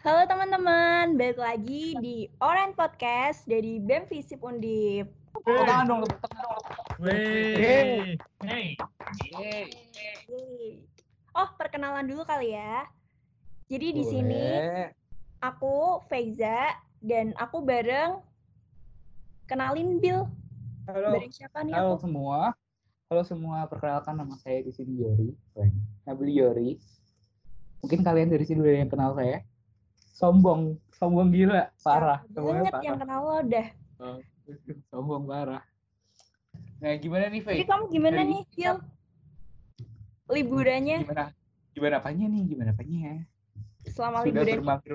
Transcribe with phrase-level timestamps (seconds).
[0.00, 5.12] Halo teman-teman, balik lagi di Oren Podcast dari BEM Visip Undip.
[5.36, 6.64] Tepuk tangan dong, tepuk tangan dong.
[7.04, 8.16] Wey.
[8.40, 8.80] Hey.
[11.36, 12.88] Oh, perkenalan dulu kali ya.
[13.68, 14.40] Jadi di sini
[15.44, 18.24] aku Feiza dan aku bareng
[19.52, 20.24] kenalin Bill.
[20.88, 22.08] Halo, Bareng siapa nih halo aku?
[22.08, 22.56] semua.
[23.12, 25.36] Halo semua, perkenalkan nama saya di sini Yori.
[26.08, 26.80] Nabil Yori.
[27.84, 29.44] Mungkin kalian dari sini udah yang kenal saya.
[30.10, 32.20] Sombong, sombong gila, parah.
[32.28, 33.66] Banget yang kenal lo dah.
[34.90, 35.62] Sombong parah.
[36.80, 37.64] Nah, gimana nih, Jadi Faye?
[37.64, 38.76] kamu gimana Dari- nih, Bill?
[40.28, 41.24] Liburannya Gimana?
[41.70, 42.42] Gimana apanya nih?
[42.46, 43.12] Gimana apanya?
[43.82, 44.94] selama Sudah liburan bermager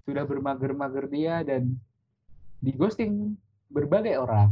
[0.00, 1.76] sudah bermager-mager dia dan
[2.58, 3.36] di ghosting
[3.68, 4.50] berbagai orang.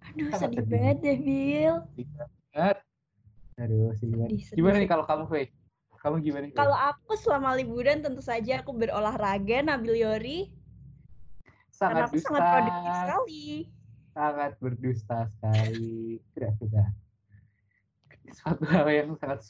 [0.00, 0.72] Aduh, sangat sedih sedih.
[0.72, 1.76] banget deh, Bill.
[2.48, 2.76] Banget.
[3.54, 4.90] Aduh, sih Sedih, sedih, Gimana nih sedih.
[4.90, 5.46] kalau kamu, Faye?
[6.04, 6.52] Kamu gimana?
[6.52, 10.52] Kalau aku selama liburan tentu saja aku berolahraga, Nabil Yori.
[11.72, 13.48] Karena sangat aku dusta, sangat produktif sekali.
[14.14, 16.20] sangat berdusta sekali.
[16.36, 16.84] Tidak suka.
[18.36, 19.40] Suatu hal yang sangat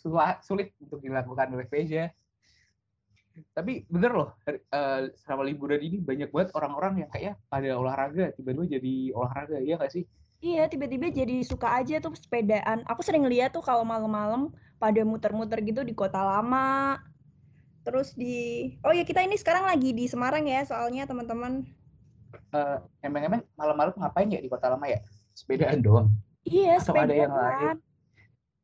[0.47, 2.15] sulit untuk dilakukan oleh Veja.
[3.51, 8.79] Tapi bener loh, eh, selama liburan ini banyak banget orang-orang yang kayak pada olahraga, tiba-tiba
[8.79, 10.07] jadi olahraga, iya gak sih?
[10.39, 12.87] Iya, tiba-tiba jadi suka aja tuh sepedaan.
[12.87, 17.01] Aku sering lihat tuh kalau malam-malam pada muter-muter gitu di kota lama.
[17.89, 21.65] Terus di Oh ya, kita ini sekarang lagi di Semarang ya, soalnya teman-teman.
[22.53, 25.01] Eh, Emang-emang malam-malam ngapain ya di kota lama ya?
[25.33, 26.13] Sepedaan doang?
[26.45, 27.57] Iya, Atau ada yang lain?
[27.57, 27.77] sepedaan.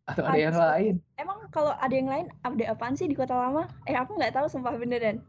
[0.04, 0.94] Atau ada yang lain?
[1.16, 3.64] Emang kalau ada yang lain, ada apaan sih di kota lama?
[3.88, 5.24] Eh, aku nggak tahu sumpah beneran.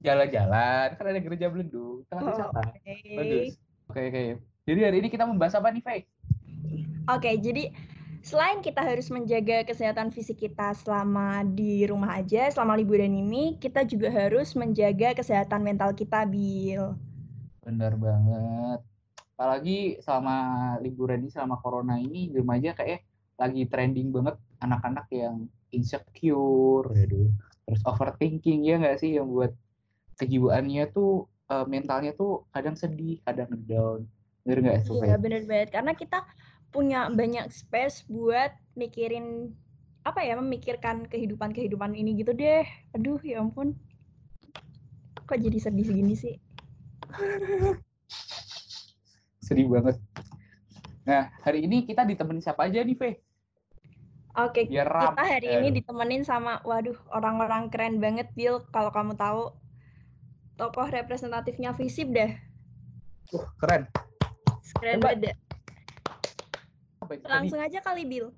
[0.00, 2.60] Jalan-jalan, kan ada gereja Belendung, tempat Oh, wisata.
[2.72, 2.96] Oke.
[3.16, 3.48] Bagus.
[3.92, 4.22] Oke, oke.
[4.66, 6.02] Jadi hari ini kita membahas apa nih, Faye?
[7.06, 7.70] Oke, jadi
[8.26, 13.86] selain kita harus menjaga kesehatan fisik kita selama di rumah aja, selama liburan ini, kita
[13.86, 16.98] juga harus menjaga kesehatan mental kita, Bill.
[17.62, 18.82] Bener banget.
[19.38, 20.36] Apalagi selama
[20.82, 23.06] liburan ini, selama corona ini, di rumah aja kayak
[23.38, 27.30] lagi trending banget anak-anak yang insecure, aduh.
[27.62, 29.54] terus overthinking, ya nggak sih, yang buat
[30.18, 34.02] kejiwaannya tuh, eh, mentalnya tuh kadang sedih, kadang down.
[34.42, 35.68] Bener nggak Iya, bener banget.
[35.74, 36.22] Karena kita
[36.76, 39.56] punya banyak space buat mikirin
[40.04, 42.68] apa ya, memikirkan kehidupan-kehidupan ini gitu deh.
[42.92, 43.72] Aduh, ya ampun.
[45.24, 46.36] Kok jadi sedih segini sih?
[49.46, 49.96] Sedih banget.
[51.06, 53.22] Nah, hari ini kita ditemenin siapa aja nih, Faye?
[54.36, 58.66] Oke, Biar kita hari ini ditemenin sama, waduh, orang-orang keren banget, Bill.
[58.68, 59.54] Kalau kamu tahu,
[60.60, 62.34] tokoh representatifnya Visip dah.
[63.32, 63.88] Uh, keren.
[64.82, 65.38] Keren banget.
[67.06, 67.34] Apa itu tadi?
[67.38, 68.34] Langsung aja kali, Bill.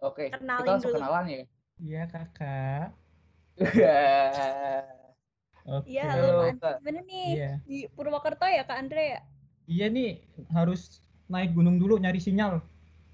[0.00, 0.98] Oke, kita kenalin langsung dulu.
[1.04, 1.44] kenalan ya.
[1.78, 2.88] Iya kakak.
[5.68, 5.84] Oke.
[5.92, 6.48] Iya, Halo.
[6.56, 6.80] Kak.
[6.80, 7.26] Gimana nih?
[7.36, 7.52] Iya.
[7.68, 9.20] Di Purwokerto ya, Kak Andre ya?
[9.68, 10.24] Iya nih
[10.56, 12.64] harus naik gunung dulu nyari sinyal.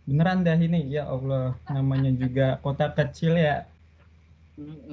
[0.06, 3.66] Beneran dah ini ya Allah namanya juga kota kecil ya.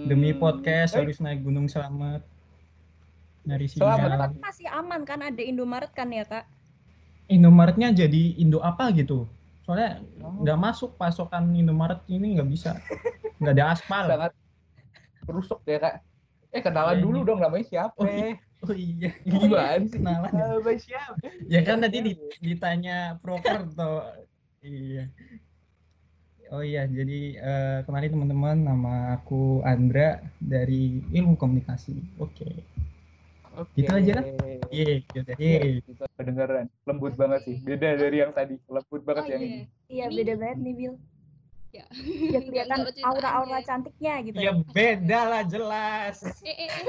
[0.09, 2.25] Demi podcast Eh, harus naik gunung selamat.
[3.45, 4.21] Nyari Selamat, sinyal.
[4.25, 5.21] Tapi masih aman kan?
[5.21, 6.49] Ada Indomaret kan ya, Kak?
[7.29, 9.29] Indomaretnya jadi Indo apa gitu.
[9.61, 10.41] Soalnya Oh.
[10.41, 12.77] nggak masuk pasokan Indomaret ini nggak bisa.
[13.37, 14.03] Nggak ada aspal.
[14.05, 14.33] sangat
[15.25, 15.95] rusuk ya kak.
[16.51, 17.27] Eh kenalan Iya, dulu ini.
[17.27, 17.95] dong namanya siapa?
[17.95, 18.35] Oh, iya.
[18.61, 19.09] Oh iya.
[19.23, 19.97] Gimana sih?
[19.97, 20.45] Kenalan ya?
[20.77, 21.15] Siapa?
[21.47, 24.05] Ya kan tadi di- ditanya Prokerto.
[24.59, 25.09] Iya.
[26.51, 31.95] Oh iya, jadi eh, kemarin teman-teman nama aku Andra dari Ilmu Komunikasi.
[32.19, 32.67] Oke.
[33.51, 33.83] Oke.
[33.83, 34.25] Gitu aja kan?
[34.71, 35.35] Iya, yaudah.
[35.35, 35.59] Iya.
[35.83, 37.55] Kita kedengeran lembut banget sih.
[37.59, 38.55] Beda dari yang tadi.
[38.71, 39.47] Lembut banget Oh yang iya.
[39.47, 39.61] ini.
[39.91, 40.95] Iya, Ini- beda banget nih, Bill.
[41.71, 41.85] Ya.
[42.35, 44.35] Ya kelihatan aura-aura cantiknya gitu.
[44.39, 46.19] Ya beda lah jelas.
[46.43, 46.79] Eh, eh, eh.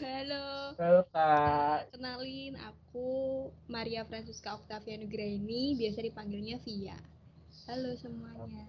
[0.00, 0.44] Halo.
[0.76, 1.92] Halo kak.
[1.92, 3.08] Kenalin aku
[3.68, 6.96] Maria Francisca Octavia Nugraini, biasa dipanggilnya Via.
[7.68, 8.64] Halo semuanya.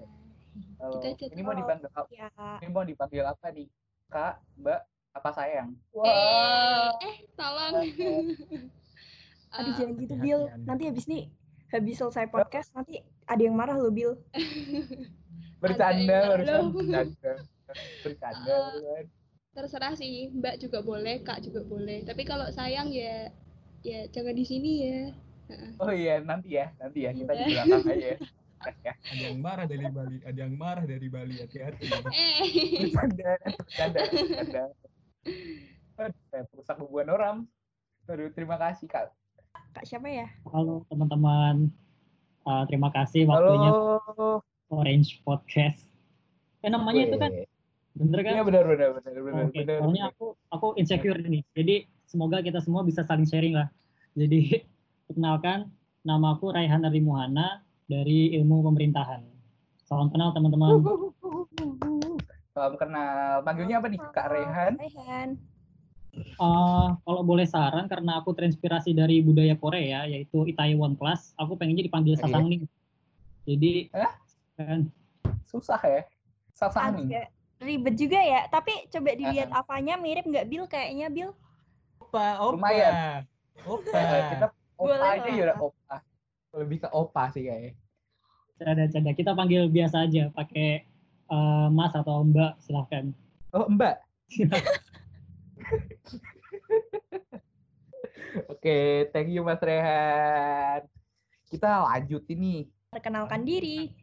[0.80, 1.00] Halo.
[1.00, 2.08] Kita chat Ini mau dipanggil apa?
[2.12, 2.30] Ya.
[2.64, 3.68] Ini mau dipanggil apa nih?
[4.12, 4.80] Kak, Mbak,
[5.14, 5.70] apa sayang?
[5.96, 7.74] Eh, eh, tolong.
[9.54, 10.42] Aduh, Eh, jangan gitu, Bill.
[10.66, 11.30] Nanti habis nih,
[11.70, 14.18] habis selesai podcast, nanti ada yang marah loh, Bill.
[15.62, 17.32] Bercanda, barusan bercanda.
[18.04, 19.04] Bercanda, Eh, barusan.
[19.54, 22.02] terserah sih, Mbak juga boleh, Kak juga boleh.
[22.04, 23.30] Tapi kalau sayang ya
[23.80, 25.00] ya jangan di sini ya.
[25.78, 27.12] Oh iya, nanti ya, nanti ya.
[27.14, 27.64] Kita di Iya.
[27.64, 28.18] belakang aja ya.
[28.80, 28.96] Ya.
[28.96, 31.36] Ada yang marah dari Bali, ada yang marah dari Bali.
[31.36, 31.84] Hati-hati.
[31.84, 32.88] Eh.
[32.88, 34.64] bercanda bercanda bercanda
[35.24, 37.36] saya perusak hubungan orang
[38.12, 39.12] Aduh, terima kasih kak
[39.74, 40.28] Kak siapa ya?
[40.52, 41.74] Halo teman-teman,
[42.44, 45.88] Uh, terima kasih waktunya halo Orange Podcast.
[46.60, 47.32] Eh namanya itu kan.
[47.96, 48.34] Bener kan?
[48.36, 49.80] Iya benar benar benar benar Oke, benar.
[49.80, 51.40] soalnya aku aku insecure nih.
[51.56, 53.72] Jadi semoga kita semua bisa saling sharing lah.
[54.20, 54.60] Jadi
[55.08, 55.72] perkenalkan
[56.04, 59.24] nama aku Raihan Ari Muhana dari Ilmu Pemerintahan.
[59.88, 60.84] Salam kenal teman-teman.
[62.54, 63.42] Salam kenal.
[63.42, 64.00] Panggilnya apa nih?
[64.14, 64.74] Kak Rehan.
[64.78, 65.30] Rehan.
[66.14, 71.82] Eh, kalau boleh saran karena aku terinspirasi dari budaya Korea yaitu Itaewon Class, aku pengennya
[71.82, 72.22] dipanggil Iya.
[72.22, 72.64] Sasangling.
[73.44, 74.14] Jadi Hah?
[74.54, 74.80] kan
[75.44, 76.06] Susah ya.
[76.54, 77.06] Sasang nih.
[77.10, 77.28] Agak
[77.60, 78.46] ribet juga ya.
[78.48, 79.66] Tapi coba dilihat Ah.
[79.66, 81.34] apanya mirip nggak Bill kayaknya Bill.
[81.98, 82.54] Opa, opa.
[82.54, 83.26] Lumayan.
[83.66, 83.90] Opa.
[83.92, 84.46] Eh, kita
[84.78, 85.34] opa Boleh aja lah.
[85.34, 85.96] ya udah opa.
[86.54, 87.74] Lebih ke opa sih kayaknya.
[88.54, 90.86] canda-canda kita panggil biasa aja pakai
[91.34, 93.10] eh, Mas atau Mbak silahkan.
[93.54, 93.98] Oh, Mbak.
[98.50, 100.90] Oke, thank you Mas Rehan.
[101.50, 102.66] Kita lanjut ini.
[102.90, 103.94] Perkenalkan diri.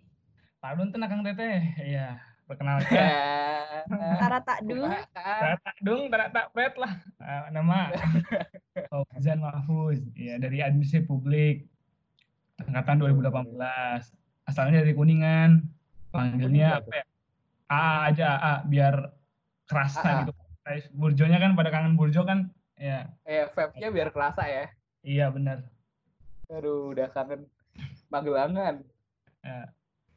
[0.63, 1.59] Pak Dun tenang Kang Teteh.
[1.83, 2.95] Iya, perkenalkan.
[2.95, 3.83] Ya.
[4.21, 4.87] Tara tak dulu.
[5.17, 6.93] Tak dung, tak tak pet lah.
[7.19, 7.91] Eh, nama
[8.93, 9.99] Fauzan Mahfuz.
[10.15, 11.67] Ya, dari Administrasi Publik.
[12.61, 13.57] Angkatan 2018.
[14.47, 15.65] Asalnya dari Kuningan.
[16.15, 17.05] Panggilnya apa ya?
[17.71, 18.95] AA aja, AA, biar
[19.65, 20.19] kerasa AA.
[20.21, 20.33] gitu.
[20.61, 22.51] Guys, Burjonya kan pada kangen Burjo kan?
[22.75, 24.67] Ya, Eh, vape-nya biar kerasa ya.
[25.01, 25.65] iya benar.
[26.49, 27.47] Aduh, udah kangen
[28.11, 28.83] Magelangan.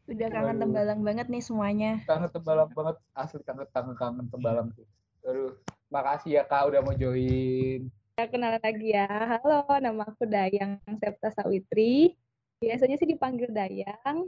[0.03, 2.01] Udah kangen tembalang banget nih semuanya.
[2.03, 2.97] Kangen tembalang banget.
[3.13, 4.83] Asli kangen kangen kangen tembalang sih.
[5.23, 5.55] Aduh,
[5.87, 7.87] makasih ya Kak udah mau join.
[8.13, 9.07] Ya, kenalan lagi ya.
[9.07, 12.17] Halo, nama aku Dayang Septa Sawitri.
[12.59, 14.27] Biasanya sih dipanggil Dayang.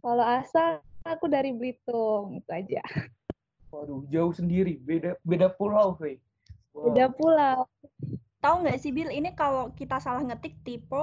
[0.00, 2.82] Kalau asal aku dari Belitung, itu aja.
[3.70, 6.18] Waduh, jauh sendiri, beda beda pulau, Fe.
[6.72, 6.90] Wow.
[6.90, 7.58] Beda pulau.
[8.38, 11.02] Tahu nggak sih Bill, ini kalau kita salah ngetik tipe,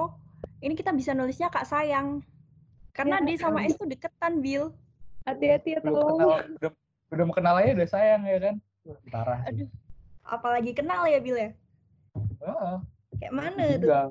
[0.60, 2.20] ini kita bisa nulisnya Kak Sayang.
[2.94, 4.70] Karena Ya, D sama S tuh deketan, Bill.
[5.26, 6.08] Hati-hati ya, belum tolong.
[6.14, 6.70] kenal, udah,
[7.10, 8.54] udah mau kenal aja udah sayang ya kan?
[9.10, 9.66] Parah sih.
[9.66, 9.68] Aduh.
[10.24, 11.50] Apalagi kenal ya, Bill ya?
[12.40, 12.76] Heeh,
[13.18, 13.76] Kayak mana tuh?
[13.82, 14.08] tinggal.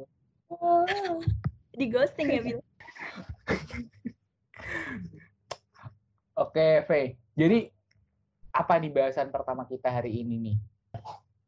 [1.74, 2.60] Di ghosting ya, Bill?
[6.34, 7.22] Oke, Fe.
[7.38, 7.70] Jadi
[8.54, 10.58] apa nih bahasan pertama kita hari ini nih?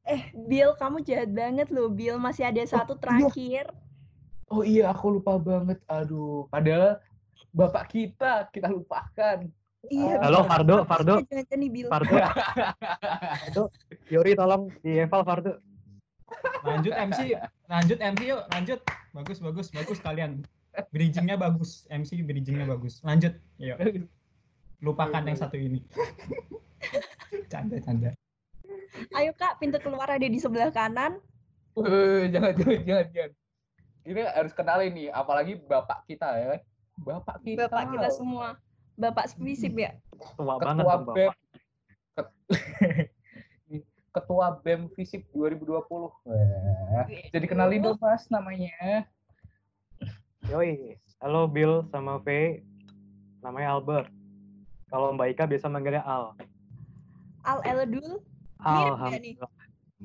[0.05, 2.21] Eh, Bill, kamu jahat banget loh, Bill.
[2.21, 3.73] Masih ada satu terakhir.
[4.45, 5.81] Oh iya, aku lupa banget.
[5.89, 7.01] Aduh, padahal
[7.49, 9.49] bapak kita kita lupakan.
[9.89, 10.45] Iya, Halo.
[10.45, 11.15] Fardo, Fardo.
[11.89, 12.15] Fardo,
[13.25, 13.63] Fardo,
[14.13, 15.61] Yori tolong di eval Fardo.
[16.65, 17.37] Lanjut MC,
[17.69, 18.79] lanjut MC yuk, lanjut.
[19.13, 20.41] Bagus, bagus, bagus kalian.
[20.89, 23.01] Bridgingnya bagus, MC bridgingnya bagus.
[23.05, 23.77] Lanjut, yuk.
[24.85, 25.81] Lupakan yang satu ini.
[27.51, 28.13] canda, canda.
[29.17, 31.17] Ayo, Kak, pintu keluar ada di sebelah kanan.
[31.81, 33.31] Eh, jangan, jangan, jangan, jangan.
[34.05, 36.61] Ini harus kenalin nih, apalagi bapak kita ya kan?
[37.01, 37.65] Bapak kita.
[37.65, 38.47] Bapak kita semua.
[38.95, 39.97] Bapak squisip ya?
[40.37, 41.31] Tua banget Ketua dong BEM.
[42.15, 42.33] Bapak.
[44.15, 45.81] Ketua BEM Visip 2020.
[45.83, 49.03] Wah, jadi kenalin dong Mas namanya.
[50.47, 52.61] Yoi, halo Bill sama V,
[53.41, 54.07] namanya Albert.
[54.85, 56.33] Kalau Mbak Ika biasa manggilnya Al.
[57.41, 58.21] Al Eldul.
[58.61, 59.49] Alhamdulillah.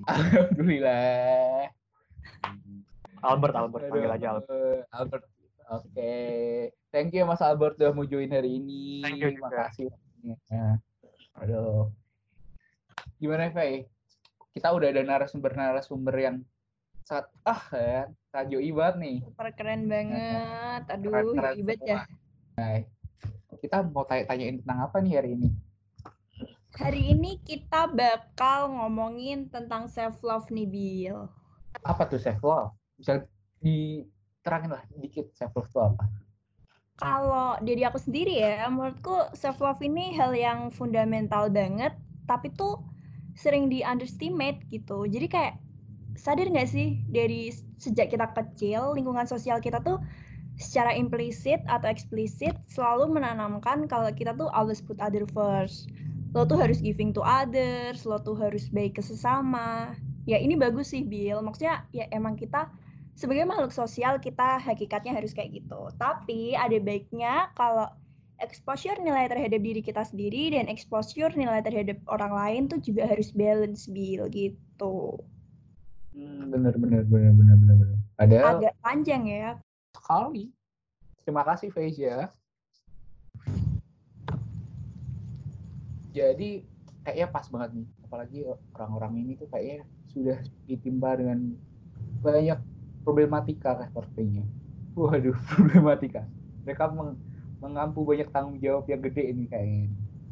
[0.07, 1.69] Alhamdulillah.
[3.21, 4.85] Albert, Albert, Aduh, panggil aja Albert.
[4.91, 5.25] Albert.
[5.71, 6.15] Oke.
[6.91, 9.05] Thank you Mas Albert udah mau join hari ini.
[9.05, 9.69] Thank you Terima juga.
[9.69, 10.37] kasih waktunya.
[11.37, 11.93] Aduh.
[13.21, 13.85] Gimana, Fei?
[14.51, 16.37] Kita udah ada narasumber-narasumber yang
[17.05, 18.03] sangat ah ya,
[18.49, 19.17] yoi banget nih.
[19.23, 20.83] Super keren banget.
[20.91, 22.03] Aduh, Keren-keren ribet semua.
[22.59, 22.71] ya.
[23.61, 25.49] Kita mau tanya-tanyain tentang apa nih hari ini?
[26.81, 31.29] Hari ini kita bakal ngomongin tentang self love nih, Bill.
[31.85, 32.73] Apa tuh self love?
[32.97, 33.21] Bisa
[33.61, 36.05] diterangin lah dikit self love itu apa?
[36.97, 41.93] Kalau dari aku sendiri ya, menurutku self love ini hal yang fundamental banget,
[42.25, 42.81] tapi tuh
[43.37, 45.05] sering di underestimate gitu.
[45.05, 45.55] Jadi kayak
[46.17, 50.01] sadar nggak sih dari sejak kita kecil lingkungan sosial kita tuh
[50.61, 55.89] secara implisit atau eksplisit selalu menanamkan kalau kita tuh always put other first.
[56.37, 59.97] Lo tuh harus giving to others, lo tuh harus baik ke sesama.
[60.29, 62.71] Ya ini bagus sih Bill, maksudnya ya emang kita
[63.19, 65.91] sebagai makhluk sosial kita hakikatnya harus kayak gitu.
[65.97, 67.89] Tapi ada baiknya kalau
[68.41, 73.33] exposure nilai terhadap diri kita sendiri dan exposure nilai terhadap orang lain tuh juga harus
[73.33, 75.19] balance Bill gitu.
[76.15, 77.89] Hmm, bener bener bener bener bener.
[78.15, 79.51] Padahal Agak panjang ya.
[79.95, 80.51] Sekali.
[81.23, 82.31] Terima kasih Faiz ya.
[86.11, 86.67] Jadi
[87.07, 87.87] kayaknya pas banget nih.
[88.07, 88.39] Apalagi
[88.75, 91.55] orang-orang ini tuh kayaknya sudah ditimpa dengan
[92.21, 92.59] banyak
[93.07, 94.43] problematika sepertinya.
[94.99, 96.27] Waduh, problematika.
[96.67, 97.19] Mereka meng-
[97.63, 99.91] mengampu banyak tanggung jawab yang gede ini kayaknya.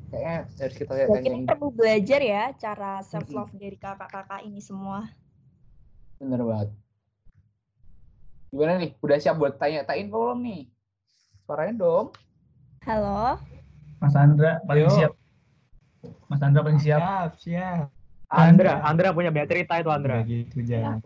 [0.08, 5.04] kayaknya harus kita Ya, kita perlu belajar ya cara self love dari kakak-kakak ini semua.
[6.18, 6.68] bener banget
[8.48, 10.62] gimana nih udah siap buat tanya-tanyain belum nih
[11.44, 12.16] suaranya dong
[12.88, 13.36] Halo.
[14.00, 14.94] Mas Andra paling Yo.
[14.94, 15.12] siap.
[16.30, 17.00] Mas Andra paling siap.
[17.02, 17.86] Siap, siap.
[18.32, 20.22] Andra, Andra punya banyak cerita itu Andra.
[20.22, 21.02] Nggak gitu, Jan.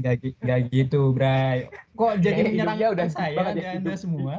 [0.00, 1.68] Gi- nggak gitu, Bray.
[1.92, 4.34] Kok jadi menyerang hidupnya udah saya banget ya, Anda semua?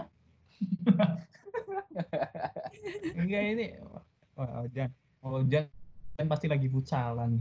[3.20, 3.66] Enggak ini.
[4.34, 4.90] Oh, Jan.
[5.22, 5.70] Oh, Jan.
[6.18, 7.38] Jan pasti lagi futsalan.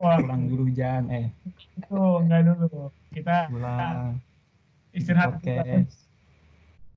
[0.00, 1.12] Wah, Pulang dulu, Jan.
[1.12, 1.28] Eh,
[1.76, 2.88] itu enggak dulu.
[3.12, 4.16] Kita pulang.
[4.90, 5.84] istirahat Oke.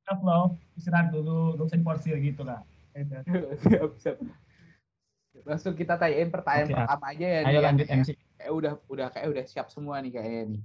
[0.03, 0.55] Siap loh.
[0.79, 2.63] Istirahat dulu, gak usah diporsir gitu lah.
[3.65, 4.17] siap siap
[5.43, 8.09] langsung kita tanyain pertanyaan Oke, pertama aja ya Ayo nih lanjut MC.
[8.37, 10.61] kayak udah udah kayak udah siap semua nih kayaknya nih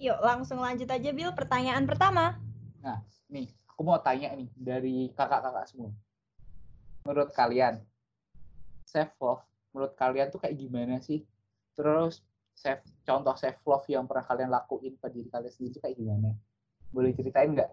[0.00, 2.40] Yuk langsung lanjut aja Bill pertanyaan pertama.
[3.28, 5.92] nih aku mau tanya nih dari kakak-kakak semua
[7.04, 7.78] menurut kalian
[8.88, 11.22] self love menurut kalian tuh kayak gimana sih
[11.72, 12.20] terus
[12.52, 16.30] self contoh self love yang pernah kalian lakuin pada diri kalian sendiri kayak gimana
[16.90, 17.70] boleh ceritain nggak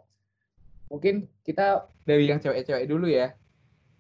[0.88, 3.34] mungkin kita dari yang cewek-cewek dulu ya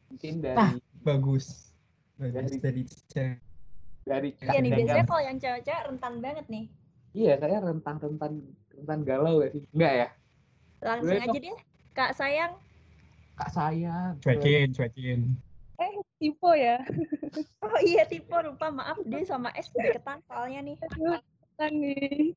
[0.07, 0.71] mungkin dari Ah.
[0.99, 1.71] Bagus.
[2.15, 3.37] Bagus Dari- dari cewek.
[4.03, 6.65] dari Iya nih biasanya kalau yang cewek-cewek rentan banget nih.
[7.11, 8.31] iya kayak rentan-rentan
[8.71, 10.07] rentan galau gak sih enggak ya
[10.77, 11.57] Langsung Boleh aja deh.
[11.91, 12.53] Kak sayang.
[13.33, 15.21] kak sayang Cuekin, cuekin.
[15.77, 16.81] Eh, tipe ya.
[17.61, 20.77] Oh iya tipe lupa maaf deh sama S deketan soalnya nih.
[20.81, 21.21] Aduh,
[21.57, 22.33] kan nih.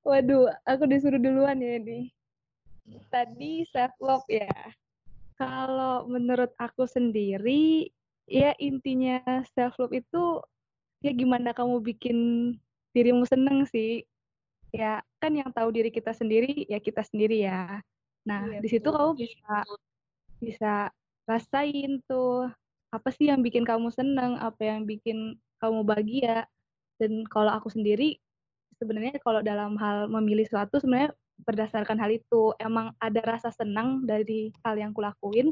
[0.00, 2.08] Waduh, aku disuruh duluan ya nih.
[3.12, 4.48] Tadi self love ya.
[5.36, 7.92] Kalau menurut aku sendiri,
[8.24, 9.20] ya intinya
[9.52, 10.40] self love itu
[11.04, 12.18] ya gimana kamu bikin
[12.96, 14.06] dirimu seneng sih.
[14.72, 17.84] Ya kan yang tahu diri kita sendiri ya kita sendiri ya.
[18.24, 19.56] Nah, Iya, di situ kamu bisa
[20.40, 20.72] bisa
[21.28, 22.50] rasain tuh
[22.92, 26.44] apa sih yang bikin kamu seneng, apa yang bikin kamu bahagia.
[27.00, 28.20] Dan kalau aku sendiri
[28.76, 34.52] sebenarnya kalau dalam hal memilih sesuatu sebenarnya berdasarkan hal itu emang ada rasa senang dari
[34.62, 35.50] hal yang kulakuin.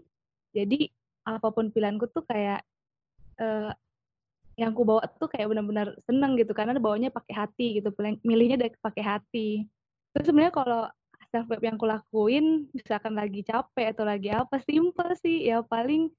[0.53, 0.93] Jadi
[1.25, 2.61] apa pun pilihanku tuh kayak
[3.41, 3.73] eh,
[4.61, 7.89] yang ku bawa tuh kayak benar-benar seneng gitu karena bawanya pakai hati gitu,
[8.21, 9.65] milihnya dari pakai hati.
[10.13, 10.83] Terus sebenarnya kalau
[11.31, 16.11] self love yang kulakuin misalkan lagi capek atau lagi apa simple sih ya paling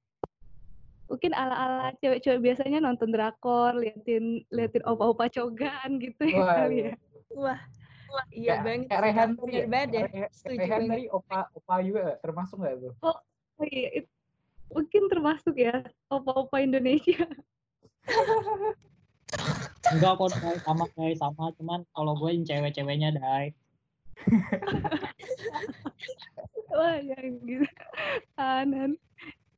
[1.12, 6.94] mungkin ala-ala cewek-cewek biasanya nonton drakor, liatin liatin opa-opa cogan gitu ya Wah, kali ya.
[7.36, 7.60] Wah.
[8.32, 8.88] Iya kayak, banget.
[8.88, 9.66] kayak Rehan tadi ya?
[9.68, 10.28] banget ya.
[10.32, 13.18] Setuju Rehan tadi opa opa juga termasuk nggak tuh Oh
[13.68, 14.14] iya, it-
[14.72, 17.28] mungkin termasuk ya opa-opa Indonesia.
[19.92, 20.32] Enggak kok
[20.64, 23.52] sama kayak sama cuman kalau gue yang cewek-ceweknya Dai.
[26.72, 27.68] Wah, yang gitu.
[28.40, 28.96] Kanan.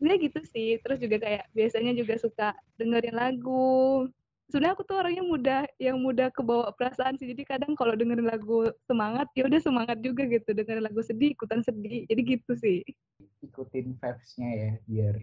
[0.04, 0.76] Sebenarnya gitu sih.
[0.84, 4.12] Terus juga kayak biasanya juga suka dengerin lagu.
[4.52, 7.32] Sebenarnya aku tuh orangnya mudah, yang mudah kebawa perasaan sih.
[7.32, 10.52] Jadi kadang kalau dengerin lagu semangat, ya udah semangat juga gitu.
[10.52, 12.04] Dengerin lagu sedih, ikutan sedih.
[12.12, 12.84] Jadi gitu sih.
[13.44, 15.16] ikutin vibes-nya ya biar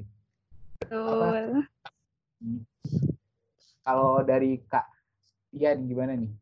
[0.80, 1.64] Betul.
[3.84, 4.88] kalau dari kak
[5.56, 6.32] Ian gimana nih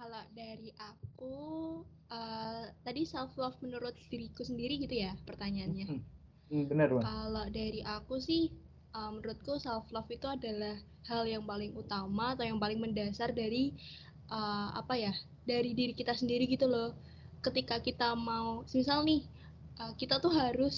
[0.00, 1.36] Kalau dari aku,
[2.08, 5.92] eh, tadi self love menurut diriku sendiri gitu ya pertanyaannya.
[5.92, 6.00] Hmm,
[6.50, 8.42] bener bang Kalau dari aku sih,
[8.96, 10.76] eh, menurutku self love itu adalah
[11.10, 13.64] hal yang paling utama atau yang paling mendasar dari
[14.38, 15.12] eh, apa ya,
[15.50, 16.90] dari diri kita sendiri gitu loh.
[17.44, 19.22] Ketika kita mau, misal nih,
[19.80, 20.76] eh, kita tuh harus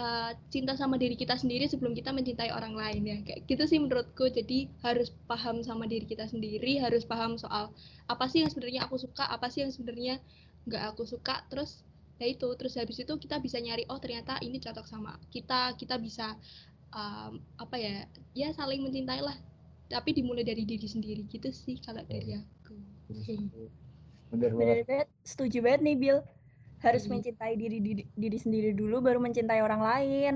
[0.00, 3.16] eh, cinta sama diri kita sendiri sebelum kita mencintai orang lain ya.
[3.26, 4.24] Kayak gitu sih menurutku.
[4.30, 7.64] Jadi harus paham sama diri kita sendiri, harus paham soal
[8.12, 10.14] apa sih yang sebenarnya aku suka, apa sih yang sebenarnya
[10.68, 11.42] nggak aku suka.
[11.50, 11.82] Terus
[12.20, 15.96] ya itu, terus habis itu kita bisa nyari oh ternyata ini cocok sama kita, kita
[15.96, 16.36] bisa
[16.92, 17.94] um, apa ya,
[18.36, 19.36] ya saling mencintai lah.
[19.90, 22.76] Tapi dimulai dari diri sendiri gitu sih kalau dari aku.
[24.30, 25.08] bener banget.
[25.26, 26.18] Setuju banget nih Bill.
[26.80, 27.18] Harus Hmm.
[27.18, 30.34] mencintai diri, diri diri sendiri dulu baru mencintai orang lain.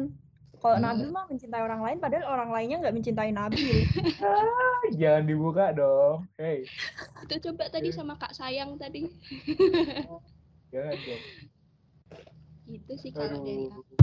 [0.58, 0.84] Kalau Iya.
[0.90, 3.76] Nabil mah mencintai orang lain padahal orang lainnya nggak mencintai Nabil.
[4.24, 6.64] Ah, jangan dibuka dong hey
[7.28, 9.04] Itu coba tadi sama Kak Sayang tadi.
[10.72, 11.22] jangan dong
[12.74, 13.94] Gitu sih kalau dari aku.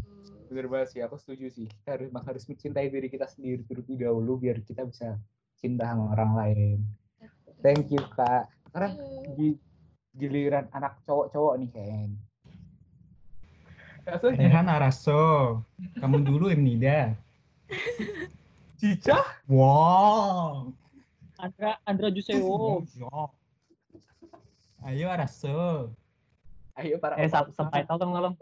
[0.47, 3.99] bener banget sih aku setuju sih kita harus emang harus mencintai diri kita sendiri terlebih
[3.99, 5.15] dahulu biar kita bisa
[5.55, 6.77] cinta sama orang lain
[7.59, 8.47] thank you kak
[9.35, 9.59] gi-
[10.11, 12.19] giliran anak cowok-cowok nih kayaknya
[14.01, 15.21] Langsung Rehan Araso.
[16.01, 17.13] Kamu dulu yang Nida.
[18.81, 20.73] Cica Wow.
[21.37, 22.81] Andra Andra Juseo.
[22.97, 23.29] Yo.
[24.81, 25.93] Ayo Araso.
[26.73, 28.35] ayo para Eh, sub- subtitle dong tolong.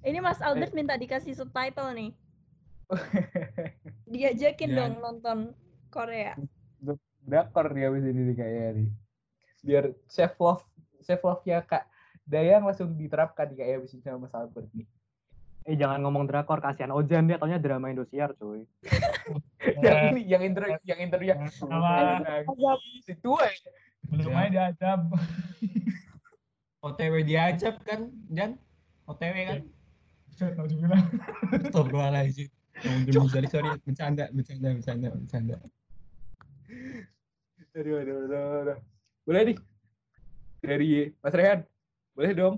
[0.00, 2.10] Ini Mas Albert minta dikasih subtitle nih.
[4.10, 4.76] Diajakin Ya.
[4.82, 5.38] dong nonton
[5.92, 6.34] Korea.
[7.20, 8.88] drakor dia abis ini nih kayaknya nih.
[9.60, 10.64] Biar self love
[11.04, 11.84] self love ya kak
[12.24, 14.88] Dayang langsung diterapkan nih kayaknya abis ini sama Mas Albert nih.
[15.68, 18.64] Eh jangan ngomong drakor, kasihan Ojan dia taunya drama Indosiar cuy.
[19.84, 22.24] yang ini yang intro yang intro yang Sama
[23.04, 23.54] si tua ya.
[24.08, 25.00] belum aja diadab.
[26.80, 28.56] OTW diajak kan, Jan?
[29.04, 29.60] OTW kan?
[30.40, 31.04] Langsung bilang.
[31.52, 32.48] Astagfirullahaladzim.
[32.80, 35.56] Ngomong sorry, sorry, bercanda, bercanda, bercanda, bercanda.
[37.76, 38.78] Aduh, aduh, aduh, aduh.
[39.28, 39.56] Boleh nih.
[40.64, 41.60] Dari Mas Rehan.
[42.16, 42.56] Boleh dong.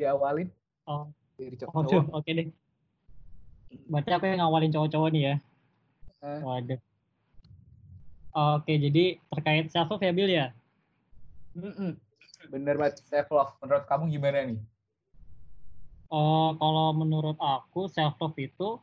[0.00, 0.48] Diawalin.
[0.88, 1.72] Oh, Dari cowok.
[1.76, 2.48] Waduh, oke deh.
[3.92, 5.34] Berarti aku yang ngawalin cowok-cowok nih ya.
[6.24, 6.40] Eh.
[6.40, 6.80] Waduh.
[8.30, 10.46] Oke, jadi terkait self love ya Bill ya?
[11.52, 12.00] Mm-mm.
[12.50, 13.54] Bener banget self love.
[13.62, 14.58] Menurut kamu gimana nih?
[16.10, 18.82] Eh, kalau menurut aku self love itu,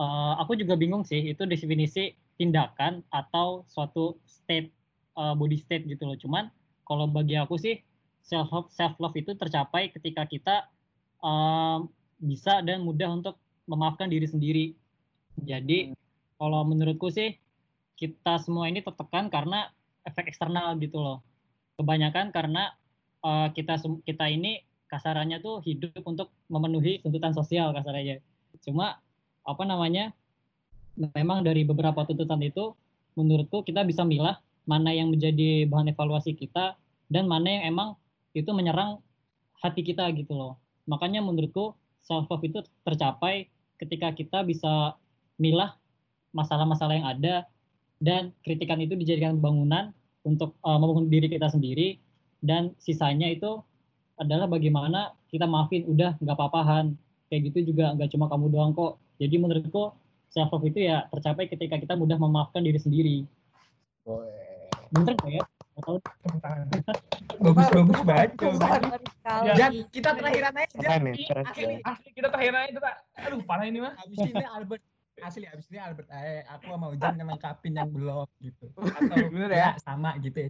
[0.00, 1.28] eh, aku juga bingung sih.
[1.28, 4.72] Itu definisi tindakan atau suatu state
[5.16, 6.16] eh, body state gitu loh.
[6.16, 6.48] Cuman
[6.88, 7.84] kalau bagi aku sih
[8.24, 10.64] self love self love itu tercapai ketika kita
[11.20, 11.78] eh,
[12.16, 13.36] bisa dan mudah untuk
[13.68, 14.66] memaafkan diri sendiri.
[15.36, 15.92] Jadi
[16.40, 17.36] kalau menurutku sih
[18.00, 19.68] kita semua ini tertekan karena
[20.08, 21.20] efek eksternal gitu loh.
[21.76, 22.72] Kebanyakan karena
[23.24, 28.22] eh, kita kita ini kasarannya tuh hidup untuk memenuhi tuntutan sosial kasarannya.
[28.62, 28.98] Cuma
[29.46, 30.14] apa namanya?
[30.96, 32.72] Memang dari beberapa tuntutan itu
[33.20, 36.74] menurutku kita bisa milah mana yang menjadi bahan evaluasi kita
[37.12, 37.88] dan mana yang emang
[38.32, 39.00] itu menyerang
[39.60, 40.56] hati kita gitu loh.
[40.88, 44.96] Makanya menurutku self love itu tercapai ketika kita bisa
[45.36, 45.76] milah
[46.32, 47.34] masalah-masalah yang ada
[48.00, 49.92] dan kritikan itu dijadikan bangunan
[50.24, 52.00] untuk uh, membangun diri kita sendiri
[52.46, 53.60] dan sisanya itu
[54.16, 56.94] adalah bagaimana kita maafin udah nggak apa-apahan
[57.28, 59.92] kayak gitu juga nggak cuma kamu doang kok jadi menurutku
[60.30, 63.16] self love itu ya tercapai ketika kita mudah memaafkan diri sendiri
[64.06, 64.70] Boleh.
[64.94, 65.44] bener nggak ya
[65.76, 66.66] tangan.
[67.36, 68.28] Bagus, bagus banget.
[68.40, 69.54] Ya.
[69.54, 70.72] Jan, kita terakhiran aja.
[70.72, 71.44] Keren keren.
[71.44, 72.96] Asli, Asli kita terakhir aja itu kak.
[73.28, 73.92] Aduh parah ini mah.
[74.00, 74.82] abis ini Albert
[75.16, 79.48] asli abis ini Albert eh aku sama Ujan yang lengkapin yang belum gitu atau Bener
[79.52, 79.70] ya?
[79.80, 80.48] sama gitu ya.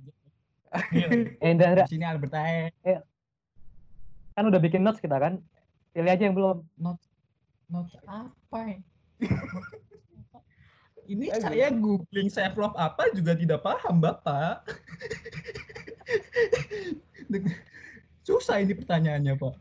[0.92, 3.00] Eh Indra, Indra, abis ini Albert eh
[4.32, 5.40] kan udah bikin notes kita kan?
[5.90, 6.60] Pilih aja yang belum.
[6.76, 7.00] not
[7.66, 8.78] not apa ya?
[11.06, 11.40] ini Aduh.
[11.40, 14.66] saya googling self love apa juga tidak paham bapak
[18.26, 19.54] susah ini pertanyaannya pak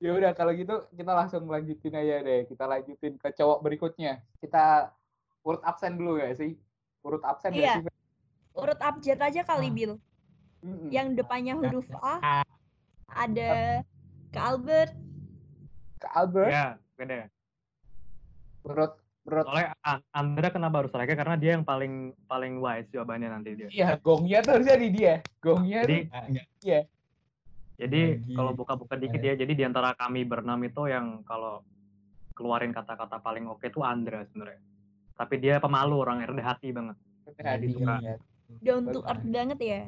[0.00, 2.48] Ya udah kalau gitu kita langsung lanjutin aja deh.
[2.48, 4.24] Kita lanjutin ke cowok berikutnya.
[4.40, 4.88] Kita
[5.44, 6.56] urut absen dulu ya sih?
[7.04, 7.84] Urut absen Iya.
[7.84, 7.92] sih?
[8.56, 9.74] Urut abjad aja kali, Ah.
[9.76, 9.92] Bill.
[10.92, 12.44] Yang depannya huruf A, Ah,
[13.08, 13.80] ada
[14.28, 14.92] ke Albert.
[16.00, 17.28] Ke Albert, Ya, beda.
[18.60, 18.92] menurut
[19.24, 21.16] menurut Soalnya An- Andra kenapa harus striker?
[21.16, 23.68] Karena dia yang paling paling wise jawabannya nanti dia.
[23.72, 25.14] Iya, gongnya tuh harusnya di dia.
[25.40, 26.84] Gongnya Jadi enggak.
[27.80, 28.34] Jadi Lagi.
[28.36, 31.64] kalau buka-buka dikit ya, jadi di antara kami berenam itu yang kalau
[32.36, 34.60] keluarin kata-kata paling oke itu Andra sebenarnya.
[35.16, 36.96] Tapi dia pemalu orang rendah hati banget.
[37.40, 37.94] tadi Jadi, suka.
[38.60, 39.80] Down to earth banget ya.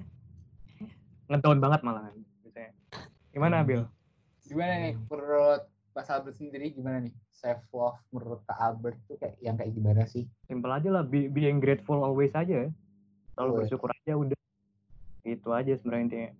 [1.32, 2.12] Ngedown banget malah
[2.44, 2.72] biasanya.
[3.32, 3.88] Gimana Bil?
[4.44, 5.62] Gimana nih menurut
[5.96, 7.12] Mas Albert sendiri gimana nih?
[7.32, 10.28] Self love menurut Kak Albert tuh kayak yang kayak gimana sih?
[10.44, 12.68] Simple aja lah, be, being grateful always aja.
[13.32, 13.58] Selalu Betul.
[13.64, 14.38] bersyukur aja udah.
[15.24, 16.30] Itu aja sebenarnya intinya.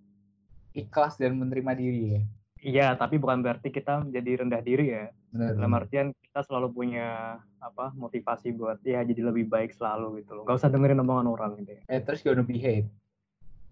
[0.73, 2.21] Ikhlas dan menerima diri ya.
[2.63, 5.05] Iya, tapi bukan berarti kita menjadi rendah diri ya.
[5.35, 5.59] Benar.
[5.59, 10.43] Dalam artian kita selalu punya apa motivasi buat ya jadi lebih baik selalu gitu loh.
[10.47, 11.81] Gak usah dengerin omongan orang gitu ya.
[11.91, 12.87] Eh terus gonna be hate.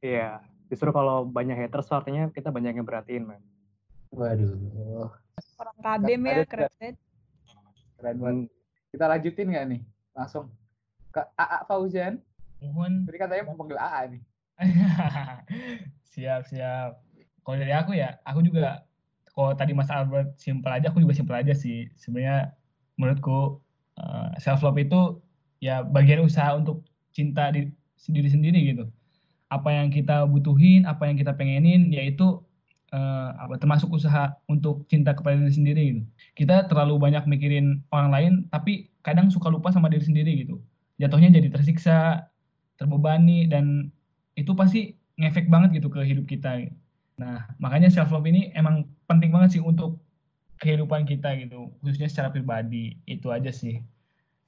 [0.04, 3.44] Iya, justru kalau banyak haters artinya kita banyak yang berhatiin, man.
[4.16, 4.56] Waduh,
[5.60, 6.96] Orang KBM ya, keren banget.
[8.00, 8.36] keren banget.
[8.48, 9.82] Hmm, Kita lanjutin nggak nih?
[10.16, 10.46] Langsung
[11.12, 12.14] ke AA Fauzan.
[12.64, 13.04] Mohon.
[13.08, 14.22] Tadi katanya mau panggil AA nih.
[16.12, 17.00] siap siap.
[17.42, 18.86] Kalau dari aku ya, aku juga
[19.32, 21.88] kalau tadi Mas Albert simpel aja, aku juga simpel aja sih.
[21.96, 22.52] Sebenarnya
[23.00, 23.60] menurutku
[24.40, 25.20] self love itu
[25.64, 26.84] ya bagian usaha untuk
[27.16, 28.86] cinta di sendiri sendiri gitu.
[29.52, 32.40] Apa yang kita butuhin, apa yang kita pengenin, yaitu
[32.96, 36.02] eh, apa termasuk usaha untuk cinta kepada diri sendiri gitu.
[36.40, 40.64] Kita terlalu banyak mikirin orang lain, tapi kadang suka lupa sama diri sendiri gitu.
[41.02, 42.32] Jatuhnya jadi tersiksa,
[42.80, 43.90] terbebani dan
[44.40, 46.66] itu pasti ngefek banget gitu ke hidup kita.
[46.66, 46.76] gitu.
[47.22, 50.02] Nah, makanya self love ini emang penting banget sih untuk
[50.62, 52.98] kehidupan kita gitu, khususnya secara pribadi.
[53.06, 53.82] Itu aja sih.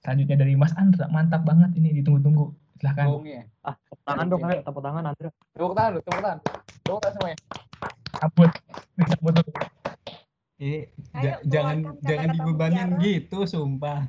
[0.02, 2.54] Selanjutnya dari Mas Andra, mantap banget ini ditunggu-tunggu.
[2.80, 3.06] Silahkan.
[3.10, 3.42] Gongnya.
[3.62, 5.30] Ah, tepuk tangan dong, ayo tepuk tangan Andra.
[5.54, 6.38] Tepuk tangan, tepuk tangan.
[6.84, 7.38] Tepuk tangan semuanya.
[8.14, 8.52] Cabut.
[9.20, 9.46] betul
[10.64, 14.08] Eh, Ayo, ja- jangan jangan dibebanin gitu, sumpah.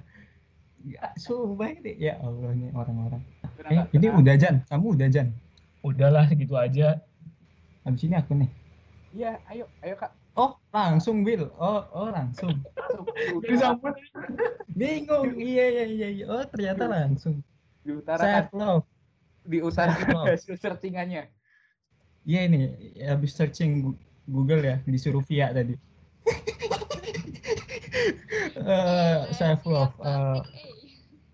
[0.84, 3.22] Ya, sumpah ini ya Allah nih orang-orang.
[3.64, 4.20] Eh, ini Kenapa?
[4.22, 5.28] udah Jan, kamu udah Jan.
[5.84, 6.96] udahlah segitu aja
[7.84, 8.48] Habis ini aku nih.
[9.12, 10.16] Iya, ayo, ayo kak.
[10.34, 11.52] Oh, langsung Bill.
[11.60, 12.64] Oh, oh langsung.
[13.44, 13.78] Langsung
[14.72, 15.36] Bingung.
[15.36, 16.24] Iya, iya, iya, iya.
[16.26, 17.44] Oh, ternyata langsung.
[17.84, 18.84] Diutarakan, Self love.
[19.44, 21.28] diutarakan hasil searchingannya.
[22.24, 22.60] Iya ini
[23.04, 23.92] habis searching
[24.24, 25.76] Google ya, disuruh via tadi.
[28.54, 29.92] Eh, self love.
[30.00, 30.40] Eh,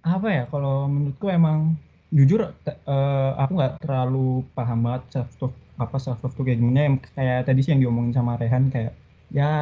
[0.03, 0.17] A.
[0.17, 1.77] apa ya kalau menurutku emang
[2.11, 6.81] jujur eh, aku nggak terlalu paham banget self love apa self love tuh kayak gimana
[6.91, 8.97] yang kayak tadi sih yang diomongin sama Rehan kayak
[9.31, 9.53] ya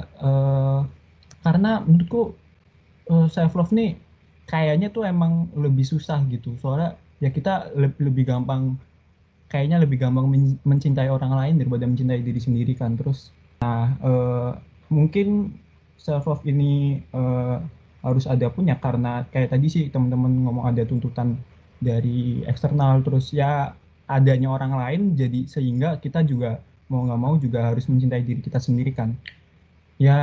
[0.00, 0.78] eh,
[1.44, 2.32] karena menurutku
[3.28, 3.98] self love nih
[4.50, 5.32] kayaknya tuh emang
[5.64, 6.48] lebih susah gitu.
[6.62, 6.88] Soalnya
[7.22, 8.62] ya kita le- lebih gampang
[9.50, 12.90] kayaknya lebih gampang men- mencintai orang lain daripada mencintai diri sendiri kan.
[12.98, 13.18] Terus
[13.62, 14.50] nah eh,
[14.96, 15.26] mungkin
[16.06, 17.56] self love ini eh,
[18.06, 21.28] harus ada punya karena kayak tadi sih teman-teman ngomong ada tuntutan
[21.82, 23.02] dari eksternal.
[23.06, 23.74] Terus ya
[24.06, 28.62] adanya orang lain jadi sehingga kita juga mau nggak mau juga harus mencintai diri kita
[28.62, 29.10] sendiri kan
[29.96, 30.18] ya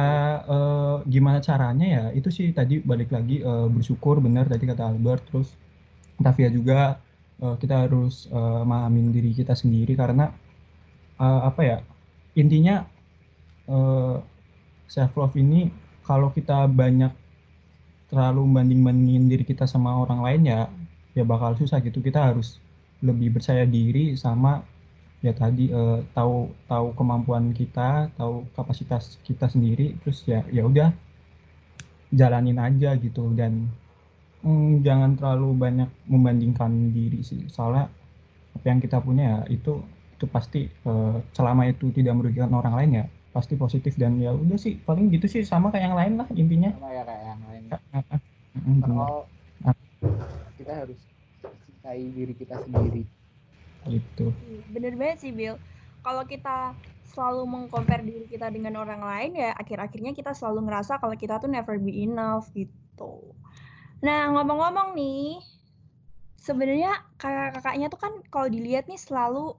[0.45, 2.03] eh, gimana caranya ya?
[2.13, 5.21] Itu sih tadi balik lagi eh, bersyukur benar tadi kata Albert.
[5.29, 5.49] Terus
[6.21, 7.01] Tavia juga
[7.41, 10.29] eh, kita harus eh, memahamin diri kita sendiri karena
[11.19, 11.77] eh, apa ya
[12.37, 12.85] intinya
[14.91, 15.71] self love ini
[16.03, 17.13] kalau kita banyak
[18.11, 20.59] terlalu membanding-bandingin diri kita sama orang lain ya
[21.17, 22.03] ya bakal susah gitu.
[22.03, 22.59] Kita harus
[22.99, 24.63] lebih percaya diri sama
[25.23, 30.91] ya tadi eh, tahu tahu kemampuan kita tahu kapasitas kita sendiri terus ya ya udah
[32.11, 33.71] jalanin aja gitu dan
[34.43, 37.87] mm, jangan terlalu banyak membandingkan diri sih soalnya
[38.53, 39.79] apa yang kita punya ya itu
[40.19, 44.59] itu pasti eh, selama itu tidak merugikan orang lain ya pasti positif dan ya udah
[44.59, 47.63] sih paling gitu sih sama kayak yang lain lah intinya Sama ya kayak yang lain.
[48.53, 48.93] Mm, bener.
[48.93, 49.19] Kalau
[50.59, 50.99] kita harus
[51.41, 53.22] cintai diri kita sendiri.
[53.87, 54.31] Gitu
[54.73, 55.59] Bener banget sih Bill.
[56.03, 56.75] Kalau kita
[57.13, 61.51] selalu mengcompare diri kita dengan orang lain ya akhir-akhirnya kita selalu ngerasa kalau kita tuh
[61.51, 63.35] never be enough gitu.
[64.01, 65.39] Nah ngomong-ngomong nih,
[66.41, 66.91] sebenarnya
[67.21, 69.55] kakak-kakaknya tuh kan kalau dilihat nih selalu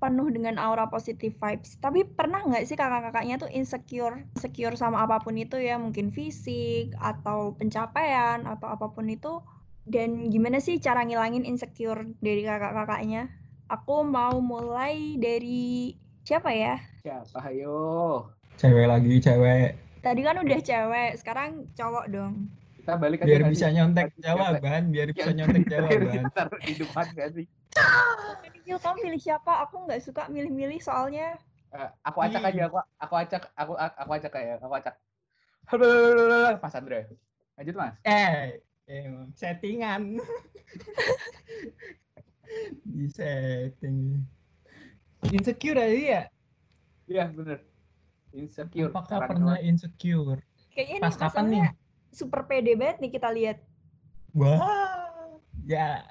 [0.00, 1.76] penuh dengan aura positive vibes.
[1.78, 6.96] Tapi pernah nggak sih kakak-kakaknya tuh insecure, insecure sama apa pun itu ya, mungkin fisik
[6.96, 9.44] atau pencapaian atau apa pun itu.
[9.84, 13.39] Dan gimana sih cara ngilangin insecure dari kakak-kakaknya?
[13.70, 15.94] Aku mau mulai dari
[16.26, 16.82] siapa ya?
[17.06, 17.38] Siapa?
[17.46, 18.26] Ayo.
[18.58, 22.50] cewek lagi cewek Tadi kan udah cewek, sekarang cowok dong.
[22.82, 23.78] Kita balik aja biar bisa sih?
[23.78, 27.46] nyontek Tadi jawaban biar bisa nyontek jawaban taruh di depan gak sih?
[28.66, 29.62] Kamu pilih siapa?
[29.62, 31.38] Aku nggak suka milih-milih soalnya.
[31.70, 34.94] Eh, aku acak aja, aku aku acak, aku aku acak kayak aku acak.
[36.58, 37.00] Mas Andre.
[37.54, 37.94] Lanjut Mas.
[38.02, 38.58] eh
[38.90, 40.18] emang settingan
[42.84, 44.20] di setting
[45.30, 46.22] insecure aja ya
[47.10, 47.58] Iya bener.
[48.30, 48.94] Insecure.
[48.94, 49.66] apakah pernah kawan.
[49.66, 50.38] insecure
[50.70, 51.66] Kayaknya ini pas kapan nih
[52.14, 53.58] super pede banget nih kita lihat.
[54.30, 54.62] wah
[55.66, 56.06] ya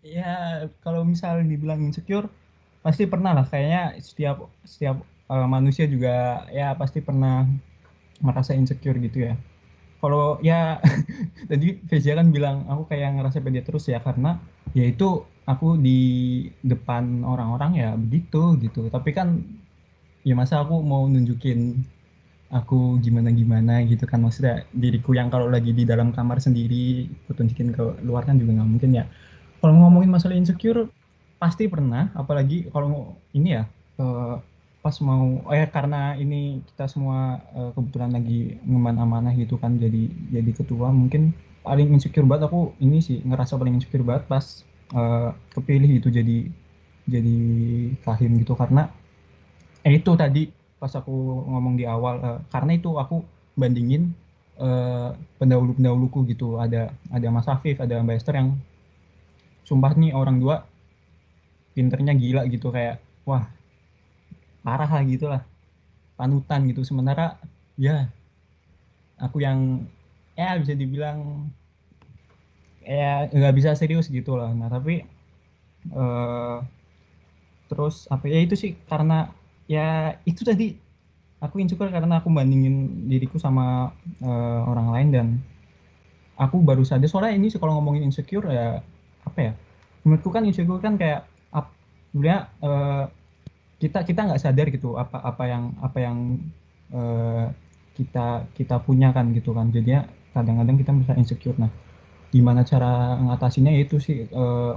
[0.00, 0.30] ya
[0.78, 2.30] kalau misal dibilang insecure
[2.86, 7.48] pasti pernah lah kayaknya setiap setiap eh, manusia juga ya pasti pernah
[8.22, 9.34] merasa insecure gitu ya
[9.98, 10.78] kalau ya
[11.50, 14.38] tadi Vezia kan bilang aku kayak ngerasa pede terus ya karena
[14.76, 16.00] ya itu aku di
[16.64, 18.88] depan orang-orang ya begitu gitu.
[18.88, 19.40] Tapi kan
[20.24, 21.84] ya masa aku mau nunjukin
[22.52, 24.24] aku gimana gimana gitu kan.
[24.24, 28.60] Maksudnya diriku yang kalau lagi di dalam kamar sendiri aku tunjukin ke luar kan juga
[28.60, 29.04] nggak mungkin ya.
[29.60, 30.88] Kalau ngomongin masalah insecure
[31.40, 32.12] pasti pernah.
[32.16, 33.64] Apalagi kalau ini ya
[34.00, 34.36] eh,
[34.84, 40.12] pas mau ya karena ini kita semua eh, kebetulan lagi ngemban amanah gitu kan jadi
[40.28, 41.32] jadi ketua mungkin
[41.64, 44.44] paling insecure banget aku ini sih ngerasa paling insecure banget pas
[44.92, 46.50] eh, kepilih gitu jadi
[47.08, 47.38] jadi
[48.04, 48.52] kahim gitu.
[48.58, 48.88] Karena
[49.84, 50.48] eh itu tadi
[50.80, 51.12] pas aku
[51.48, 53.24] ngomong di awal eh, karena itu aku
[53.56, 54.12] bandingin
[54.60, 56.60] eh, pendahulu-pendahuluku gitu.
[56.60, 58.56] Ada ada Mas Afif ada Mbak Esther yang
[59.64, 60.68] sumpah nih orang dua
[61.72, 62.68] pinternya gila gitu.
[62.74, 63.48] Kayak wah
[64.64, 65.42] parah lah gitu lah.
[66.18, 66.84] Panutan gitu.
[66.84, 67.40] Sementara
[67.80, 68.08] ya
[69.18, 69.86] aku yang
[70.34, 71.50] ya bisa dibilang
[72.84, 74.92] ya nggak bisa serius gitu lah nah tapi
[75.96, 76.56] eh
[77.68, 79.32] terus apa ya itu sih karena
[79.66, 80.76] ya itu tadi
[81.44, 83.92] aku insecure karena aku bandingin diriku sama
[84.22, 85.26] eh, orang lain dan
[86.38, 87.06] aku baru sadar.
[87.10, 88.82] Soalnya ini sih kalau ngomongin insecure ya
[89.24, 89.52] apa ya
[90.04, 91.74] menurutku kan insecure kan kayak ap-
[92.12, 93.04] sebenarnya eh,
[93.82, 96.18] kita kita nggak sadar gitu apa apa yang apa yang
[96.94, 97.46] eh,
[97.98, 99.70] kita kita punya kan gitu kan.
[99.74, 101.56] Jadinya kadang-kadang kita merasa insecure.
[101.58, 101.70] Nah
[102.34, 104.74] gimana cara ngatasinnya itu sih eh,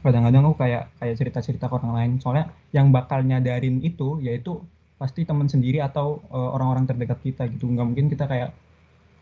[0.00, 2.12] kadang-kadang aku kayak kayak cerita-cerita ke orang lain.
[2.22, 4.64] Soalnya yang bakal nyadarin itu yaitu
[4.96, 7.68] pasti teman sendiri atau eh, orang-orang terdekat kita gitu.
[7.68, 8.50] Nggak mungkin kita kayak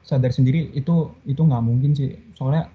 [0.07, 2.15] sadar sendiri itu itu nggak mungkin sih.
[2.39, 2.71] Soalnya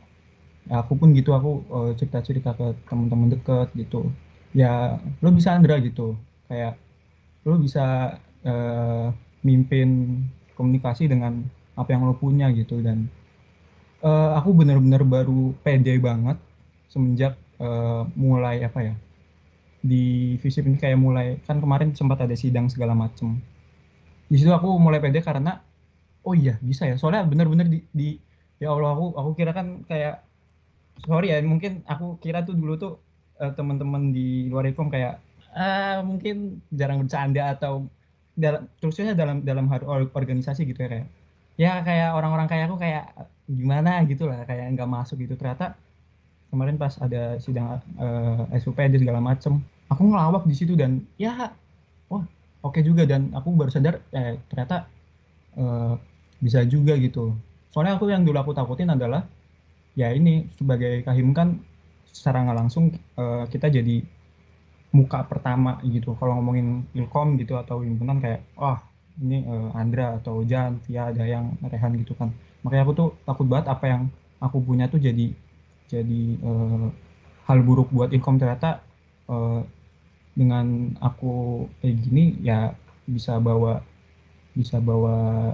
[0.67, 4.11] ya aku pun gitu aku eh, cerita-cerita ke teman-teman deket gitu.
[4.51, 6.19] Ya lo bisa Andra gitu.
[6.51, 6.75] Kayak
[7.47, 9.07] lo bisa eh,
[9.47, 10.19] mimpin
[10.59, 11.47] komunikasi dengan
[11.79, 13.07] apa yang lo punya gitu dan
[14.03, 16.37] eh, aku bener-bener baru pede banget
[16.91, 18.95] semenjak eh, mulai apa ya
[19.81, 23.41] di visip ini kayak mulai kan kemarin sempat ada sidang segala macem.
[24.29, 25.57] Di situ aku mulai pede karena
[26.27, 26.95] oh iya bisa ya.
[27.01, 28.09] Soalnya bener-bener di, di
[28.61, 30.21] ya Allah aku aku kira kan kayak
[31.05, 32.93] sorry ya mungkin aku kira tuh dulu tuh
[33.41, 37.89] eh, teman-teman di luar Ilkom kayak ah mungkin jarang bercanda atau
[38.37, 41.07] dalam terusnya dalam dalam hal or- organisasi gitu ya kayak
[41.61, 43.05] ya kayak orang-orang kayak aku kayak
[43.45, 44.01] gimana?
[44.09, 45.37] gitu lah kayak nggak masuk gitu.
[45.37, 45.77] Ternyata
[46.49, 51.53] kemarin pas ada sidang eh, SUPD segala macem aku ngelawak di situ dan ya
[52.09, 52.25] wah
[52.65, 53.05] oke juga.
[53.05, 54.89] Dan aku baru sadar eh ternyata
[55.53, 55.93] eh,
[56.41, 57.37] bisa juga gitu.
[57.69, 59.21] Soalnya aku yang dulu aku takutin adalah
[59.93, 61.61] ya ini sebagai kahim kan
[62.09, 64.01] secara nggak langsung eh, kita jadi
[64.91, 66.17] muka pertama gitu.
[66.17, 71.23] Kalau ngomongin ilkom gitu atau himpunan kayak wah ini eh, Andra atau Jan, Via ada
[71.27, 72.31] yang Rehan gitu kan.
[72.63, 74.03] Makanya aku tuh takut banget apa yang
[74.39, 75.33] aku punya tuh jadi
[75.91, 76.87] jadi eh,
[77.49, 78.79] hal buruk buat ilkom ternyata
[79.27, 79.61] eh,
[80.31, 82.71] dengan aku kayak gini ya
[83.03, 83.83] bisa bawa
[84.55, 85.51] bisa bawa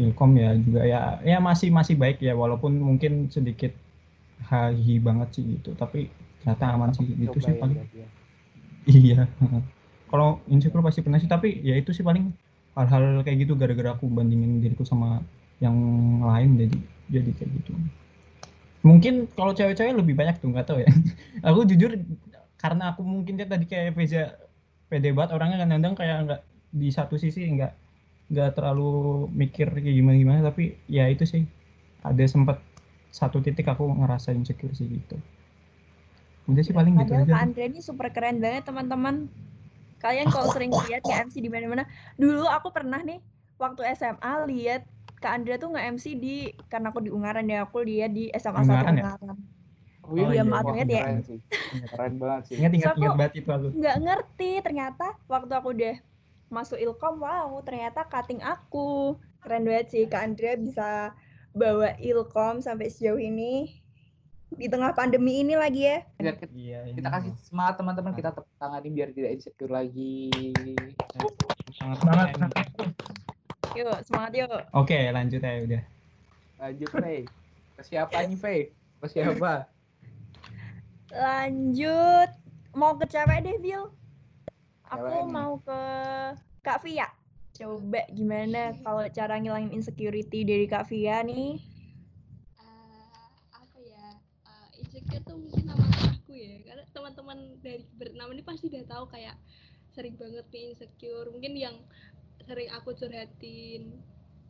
[0.00, 0.82] ilkom ya juga.
[0.88, 3.76] Ya ya masih masih baik ya walaupun mungkin sedikit
[4.48, 5.76] hahi banget sih gitu.
[5.76, 6.08] Tapi
[6.42, 7.04] ternyata aman sih.
[7.04, 8.08] Itu sih paling ya.
[9.04, 9.20] iya.
[10.08, 11.30] Kalau insecure pasti pernah sih.
[11.30, 12.32] Tapi ya itu sih paling
[12.74, 15.22] hal-hal kayak gitu gara-gara aku bandingin diriku sama
[15.62, 15.74] yang
[16.20, 16.78] lain jadi
[17.10, 17.72] jadi kayak gitu
[18.84, 20.90] mungkin kalau cewek-cewek lebih banyak tuh nggak tahu ya
[21.48, 21.96] aku jujur
[22.58, 24.36] karena aku mungkin dia tadi kayak Veza
[24.90, 26.40] pede banget orangnya kadang-kadang kayak nggak
[26.74, 27.72] di satu sisi nggak
[28.34, 31.42] nggak terlalu mikir kayak gimana gimana tapi ya itu sih
[32.04, 32.60] ada sempat
[33.14, 35.16] satu titik aku ngerasa insecure sih gitu
[36.44, 37.44] udah sih paling gitu Padahal aja Kak sih.
[37.48, 39.32] Andre ini super keren banget teman-teman.
[40.04, 41.88] Kalian kalau sering lihat nge-MC di mana-mana.
[42.20, 43.24] Dulu aku pernah nih
[43.56, 44.84] waktu SMA lihat
[45.24, 48.68] Kak Andre tuh nge-MC di karena aku di Ungaran ya aku lihat di SMA 1
[48.68, 49.04] Ungaran ya?
[49.08, 49.36] Ungaran.
[50.04, 51.00] Oh, Oh, iya, iya, maaf iya, banget ya.
[51.00, 51.38] keren sih.
[51.88, 52.54] Keren banget sih.
[52.60, 55.96] ingat ingat So, ingat banget itu aku Nggak ngerti ternyata waktu aku udah
[56.52, 59.16] masuk Ilkom, wow ternyata cutting aku.
[59.40, 61.16] Keren banget sih Kak Andre bisa
[61.56, 63.83] bawa Ilkom sampai sejauh ini.
[64.54, 65.98] Di tengah pandemi ini lagi ya.
[66.18, 70.30] Kita, kita, iya ini kita kasih semangat teman-teman kita tepuk tangan biar tidak insecure lagi.
[71.74, 72.32] Semangat.
[72.34, 72.90] keren.
[73.74, 74.50] Yuk, semangat yuk.
[74.70, 75.82] oke lanjut aja udah
[76.64, 77.26] Lanjut Faye.
[77.74, 78.70] Ke siapa nih Faye?
[79.02, 79.66] Ke siapa?
[81.12, 82.30] Lanjut.
[82.74, 83.92] Mau ke cewek deh, Bill.
[84.88, 85.80] Aku mau ke
[86.64, 87.10] Kak Via.
[87.54, 91.60] Coba gimana kalau cara ngilangin insecurity dari Kak Via nih?
[92.58, 94.06] Eh, apa ya
[94.42, 96.60] eh, insecure tuh mungkin sama aku ya.
[96.64, 99.36] Karena teman-teman dari berenam ini pasti udah tahu kayak
[99.96, 101.28] sering banget nih insecure.
[101.32, 101.76] Mungkin yang
[102.44, 103.96] sering aku curhatin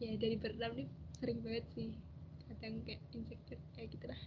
[0.02, 0.84] ya dari berenam ini
[1.18, 1.94] sering banget sih.
[2.50, 4.20] Kadang kayak insecure kayak gitu lah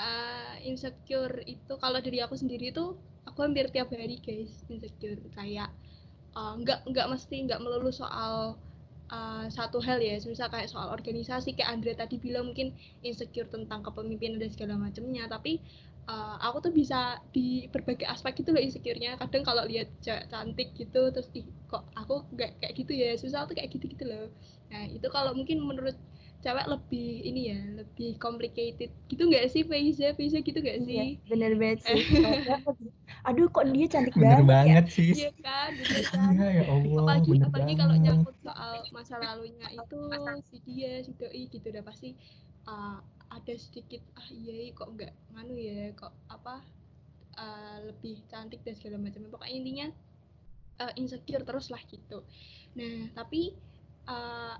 [0.00, 2.94] Eh, insecure itu kalau dari aku sendiri tuh
[3.26, 5.18] aku hampir tiap hari guys insecure.
[5.34, 5.74] Kayak
[6.38, 8.54] eh, nggak nggak mesti nggak melulu soal
[9.10, 13.82] uh, satu hal ya, misal kayak soal organisasi kayak Andre tadi bilang mungkin insecure tentang
[13.82, 15.60] kepemimpinan dan segala macamnya, tapi
[16.08, 19.18] uh, aku tuh bisa di berbagai aspek gitu loh insecure-nya.
[19.20, 23.46] Kadang kalau lihat cewek cantik gitu terus ih kok aku nggak kayak gitu ya, susah
[23.46, 24.26] tuh kayak gitu-gitu loh.
[24.70, 25.98] Nah, itu kalau mungkin menurut
[26.40, 30.16] cewek lebih ini ya, lebih complicated gitu nggak sih Faiza?
[30.16, 31.20] Faiza gitu nggak sih?
[31.20, 32.00] Iya, bener banget sih.
[33.28, 34.94] Aduh, kok dia cantik bener banget, ya?
[34.94, 35.12] sih.
[35.12, 36.32] Iya kan, gitu kan.
[36.32, 39.98] iya ya Allah apalagi bener apalagi kalau nyangkut soal masa lalunya itu
[40.48, 42.16] si dia si doi gitu udah pasti
[42.64, 42.98] uh,
[43.30, 46.64] ada sedikit ah iya kok nggak nganu ya kok apa
[47.38, 49.86] uh, lebih cantik dan segala macam pokoknya intinya
[50.82, 52.24] uh, insecure terus lah gitu.
[52.74, 53.54] Nah tapi
[54.08, 54.56] uh,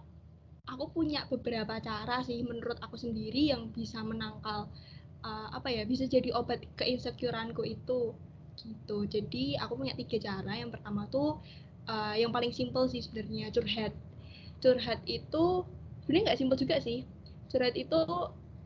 [0.71, 4.71] aku punya beberapa cara sih menurut aku sendiri yang bisa menangkal
[5.27, 8.15] uh, apa ya bisa jadi obat keinsecureanku itu
[8.65, 9.07] gitu.
[9.09, 10.53] Jadi aku punya tiga cara.
[10.57, 11.41] Yang pertama tuh
[11.89, 13.93] uh, yang paling simple sih sebenarnya curhat.
[14.61, 15.65] Curhat itu
[16.05, 17.05] sebenarnya nggak simple juga sih.
[17.51, 18.01] Curhat itu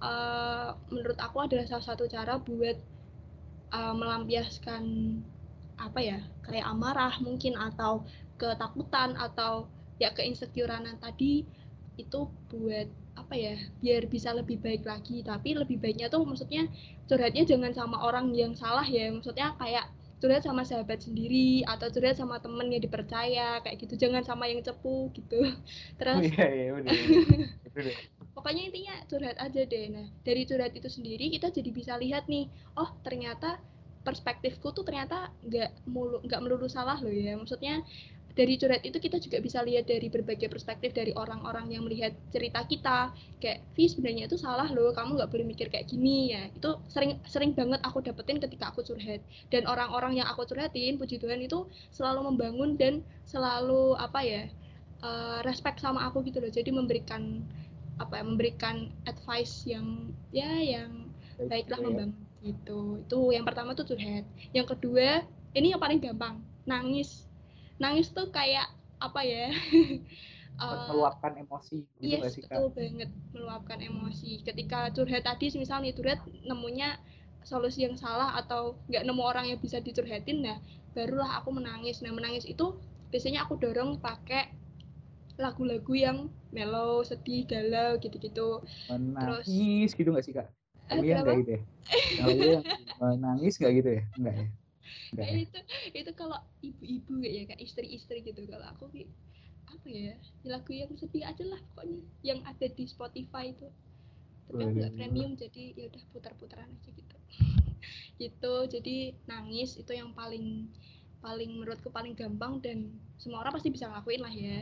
[0.03, 2.77] uh, menurut aku adalah salah satu cara buat
[3.73, 4.83] uh, melampiaskan
[5.75, 8.07] apa ya kayak amarah mungkin atau
[8.39, 9.67] ketakutan atau
[9.99, 11.43] ya keinsecurean tadi
[11.99, 15.23] itu buat apa ya biar bisa lebih baik lagi.
[15.23, 16.67] Tapi lebih baiknya tuh maksudnya
[17.09, 19.13] curhatnya jangan sama orang yang salah ya.
[19.13, 19.87] Maksudnya kayak
[20.25, 24.09] curhat sama sahabat sendiri atau curhat sama temen yang dipercaya kayak gitu.
[24.09, 25.45] Jangan sama yang cepu gitu.
[25.45, 25.55] Oh
[26.01, 26.97] terus iya iya bener.
[27.77, 27.97] Bener.
[28.33, 29.85] Pokoknya intinya curhat aja deh.
[29.93, 32.49] Nah dari curhat itu sendiri kita jadi bisa lihat nih
[32.81, 33.61] oh ternyata
[34.05, 37.37] perspektifku tuh ternyata nggak mulu nggak melulu salah loh ya.
[37.37, 37.85] Maksudnya
[38.35, 42.67] dari curhat itu kita juga bisa lihat dari berbagai perspektif dari orang-orang yang melihat cerita
[42.67, 43.15] kita.
[43.39, 46.35] Kayak Vi sebenarnya itu salah loh kamu nggak boleh mikir kayak gini.
[46.35, 49.23] Ya itu sering sering banget aku dapetin ketika aku curhat.
[49.55, 54.43] Dan orang-orang yang aku curhatin puji Tuhan itu selalu membangun dan selalu apa ya
[55.07, 56.51] uh, respect sama aku gitu loh.
[56.51, 57.39] Jadi memberikan
[58.03, 61.07] apa ya, memberikan advice yang ya yang
[61.39, 61.87] Baik baiklah ya.
[61.87, 62.81] membangun gitu.
[63.07, 64.27] Itu yang pertama tuh curhat.
[64.51, 65.23] Yang kedua
[65.55, 67.24] ini yang paling gampang nangis
[67.83, 68.67] nangis tuh kayak
[69.03, 69.47] apa ya
[70.65, 74.31] eh, meluapkan emosi gitu Yes, nggak sih betul banget meluapkan emosi.
[74.45, 76.89] Ketika curhat tadi, misalnya curhat nemunya
[77.45, 80.57] solusi yang salah atau nggak nemu orang yang bisa dicurhatin, nah
[80.95, 82.01] barulah aku menangis.
[82.05, 82.67] Nah menangis itu
[83.11, 84.43] biasanya aku dorong pakai
[85.41, 86.19] lagu-lagu yang
[86.55, 88.63] mellow, sedih, galau gitu-gitu.
[88.89, 90.49] Menangis gitu nggak sih kak?
[90.93, 91.61] Eh, Iya nggak gitu ya?
[93.01, 94.03] Menangis nggak gitu ya?
[94.19, 94.47] Enggak ya?
[95.13, 95.59] Enggak Nah, itu
[95.99, 98.41] itu kalau ibu-ibu ya kayak istri-istri gitu.
[98.53, 99.11] Kalau aku ki-
[99.75, 100.15] apa ya
[100.53, 103.67] lagu yang sedih aja lah pokoknya yang ada di Spotify itu.
[104.49, 107.17] Tapi aku nggak premium jadi ya udah putar-putaran aja gitu.
[108.23, 108.97] gitu jadi
[109.31, 110.71] nangis itu yang paling
[111.25, 114.59] paling menurutku paling gampang dan semua orang pasti bisa ngelakuin lah ya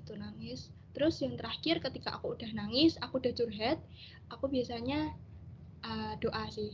[0.00, 0.60] itu nangis
[0.94, 3.78] terus yang terakhir ketika aku udah nangis aku udah curhat
[4.32, 5.14] aku biasanya
[5.86, 6.72] uh, doa sih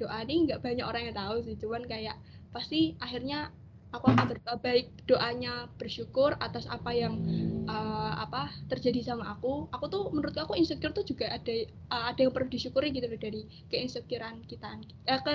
[0.00, 2.16] doa ini nggak banyak orang yang tahu sih cuman kayak
[2.50, 3.52] pasti akhirnya
[3.90, 7.18] aku akan berdoa baik doanya bersyukur atas apa yang
[7.66, 9.66] uh, apa terjadi sama aku.
[9.74, 11.54] Aku tuh menurut aku insecure tuh juga ada
[11.90, 14.78] uh, ada yang perlu disyukuri gitu loh dari keinsecurean kita
[15.10, 15.32] eh, ke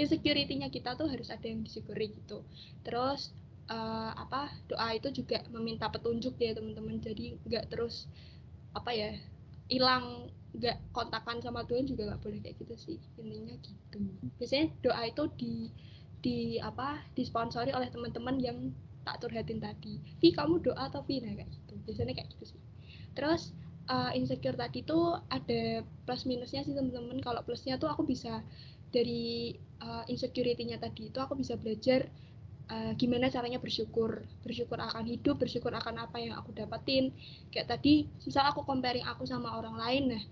[0.00, 2.40] insecurity-nya kita tuh harus ada yang disyukuri gitu.
[2.80, 3.36] Terus
[3.68, 6.96] uh, apa doa itu juga meminta petunjuk ya teman-teman.
[6.96, 8.08] Jadi nggak terus
[8.72, 9.12] apa ya
[9.68, 12.98] hilang nggak kontakan sama Tuhan juga nggak boleh kayak gitu sih.
[13.16, 13.98] Intinya gitu.
[14.36, 15.54] Biasanya doa itu di
[16.22, 18.58] di apa disponsori oleh teman-teman yang
[19.02, 19.98] tak curhatin tadi.
[20.22, 21.74] Vi kamu doa atau Vi nah kayak gitu.
[21.88, 22.60] Biasanya kayak gitu sih.
[23.16, 23.56] Terus
[23.90, 27.18] uh, insecure tadi tuh ada plus minusnya sih teman-teman.
[27.24, 28.44] Kalau plusnya tuh aku bisa
[28.92, 32.12] dari uh, insecurity-nya tadi itu aku bisa belajar
[32.70, 37.10] uh, gimana caranya bersyukur bersyukur akan hidup bersyukur akan apa yang aku dapetin.
[37.50, 40.04] Kayak tadi misal aku comparing aku sama orang lain.
[40.14, 40.22] Nah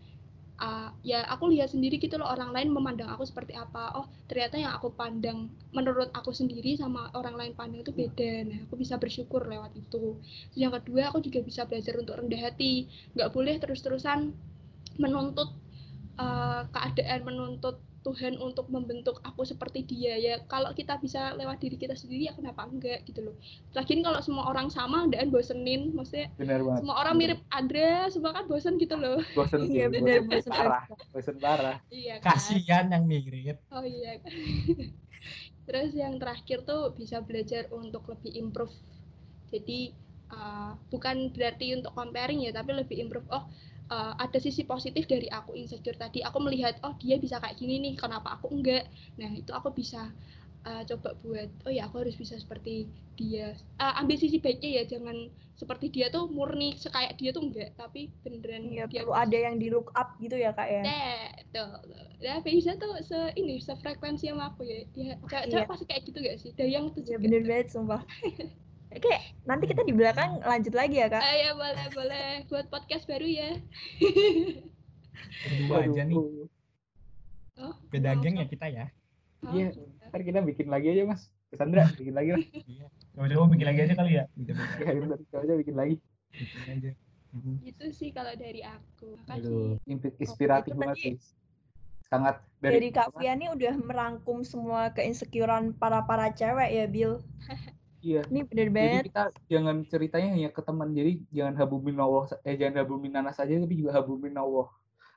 [0.60, 3.96] uh, ya aku lihat sendiri gitu loh orang lain memandang aku seperti apa.
[3.96, 8.46] Oh ternyata yang aku pandang menurut aku sendiri sama orang lain pandang itu beda.
[8.46, 10.14] Nah aku bisa bersyukur lewat itu.
[10.52, 12.86] Terus yang kedua aku juga bisa belajar untuk rendah hati.
[13.16, 14.36] Nggak boleh terus-terusan
[15.00, 15.50] menuntut
[16.20, 20.34] uh, keadaan menuntut Tuhan untuk membentuk aku seperti dia ya.
[20.48, 23.36] Kalau kita bisa lewat diri kita sendiri ya kenapa enggak gitu loh.
[23.76, 26.80] Lagian kalau semua orang sama dan bosenin maksudnya Benar banget.
[26.80, 29.20] semua orang mirip Andra semua kan bosen gitu loh.
[29.36, 31.76] Bosen sih, Iya bener bosen bosen parah, bosen parah.
[31.92, 32.40] iya kan?
[32.40, 33.60] Kasihan yang mirip.
[33.68, 34.16] oh iya.
[35.68, 38.72] Terus yang terakhir tuh bisa belajar untuk lebih improve.
[39.52, 39.92] Jadi
[40.32, 43.28] uh, bukan berarti untuk comparing ya tapi lebih improve.
[43.30, 43.44] Oh
[43.90, 47.82] uh, ada sisi positif dari aku insecure tadi aku melihat oh dia bisa kayak gini
[47.82, 48.86] nih kenapa aku enggak
[49.18, 50.08] nah itu aku bisa
[50.64, 54.96] uh, coba buat oh ya aku harus bisa seperti dia uh, ambil sisi baiknya ya
[54.96, 59.36] jangan seperti dia tuh murni sekayak dia tuh enggak tapi beneran Iya dia perlu ada
[59.36, 61.20] yang di look up gitu ya kak ya Nah,
[61.52, 62.06] tuh, tuh.
[62.20, 64.84] Nah, Faiza tuh se ini sefrekuensi sama aku ya.
[64.92, 65.64] Dia cewek Iya.
[65.68, 66.50] pasti kayak gitu gak sih?
[66.56, 67.24] Dayang tuh Iya juga.
[67.28, 68.00] bener banget sumpah
[69.04, 73.04] Kayak nanti kita di belakang lanjut lagi ya kak Ah, ya boleh boleh buat podcast
[73.10, 73.50] baru ya.
[75.44, 76.16] Berdua aja nih.
[77.60, 78.22] Oh, Beda langsung.
[78.24, 78.86] geng ya kita ya.
[79.42, 79.72] Oh, Iya,
[80.08, 81.28] ntar kita bikin lagi aja mas.
[81.50, 82.40] Cassandra, bikin lagi lah.
[82.54, 82.86] Iya.
[83.16, 84.24] Coba-coba bikin lagi aja kali ya.
[84.38, 84.52] Beda.
[85.34, 85.94] Ya, bikin lagi.
[86.30, 86.90] Bikin aja.
[87.30, 87.54] Mhm.
[87.66, 89.18] Gitu sih kalau dari aku.
[89.28, 90.18] Aduh, Makasih.
[90.22, 91.14] inspiratif itu banget sih.
[92.10, 97.22] Sangat dari, dari, Kak Fiani udah merangkum semua keinsecurean para para cewek ya Bill
[98.00, 98.24] Iya.
[98.32, 100.88] ini bener Jadi banget kita jangan ceritanya hanya ke teman.
[100.96, 104.68] Jadi jangan habumin Allah, eh jangan habumin nanas saja, tapi juga habumin Allah.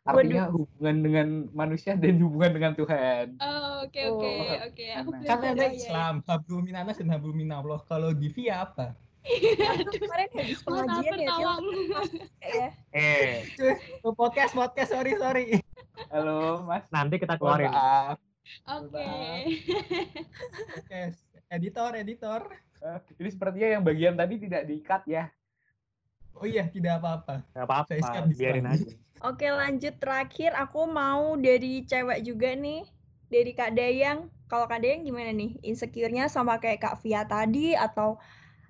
[0.04, 3.40] Artinya hubungan dengan manusia dan hubungan dengan Tuhan.
[3.40, 4.36] Oh, oke Oh, oke
[4.68, 4.86] oke.
[5.16, 5.68] Belajar ada oh, ya.
[5.72, 7.80] Islam, hablum minanas dan hablum minallah.
[7.88, 9.00] Kalau Divi apa?
[9.80, 13.48] Aku kemarin habis pengajian ya ya Eh,
[14.04, 15.64] podcast podcast sorry sorry.
[16.12, 16.84] halo mas.
[16.92, 17.72] Nanti kita keluarin.
[17.72, 18.20] maaf.
[18.68, 19.08] Oke.
[21.50, 22.42] Editor, editor.
[22.84, 25.32] Eh, Ini sepertinya yang bagian tadi tidak di-cut ya.
[26.36, 27.46] Oh iya, tidak apa-apa.
[27.54, 27.92] Nggak apa-apa,
[28.36, 28.92] biarin aja.
[29.24, 32.84] Oke lanjut terakhir aku mau dari cewek juga nih
[33.32, 34.28] dari Kak Dayang.
[34.52, 35.56] Kalau Kak Dayang gimana nih?
[35.64, 38.20] Insecure-nya sama kayak Kak Via tadi atau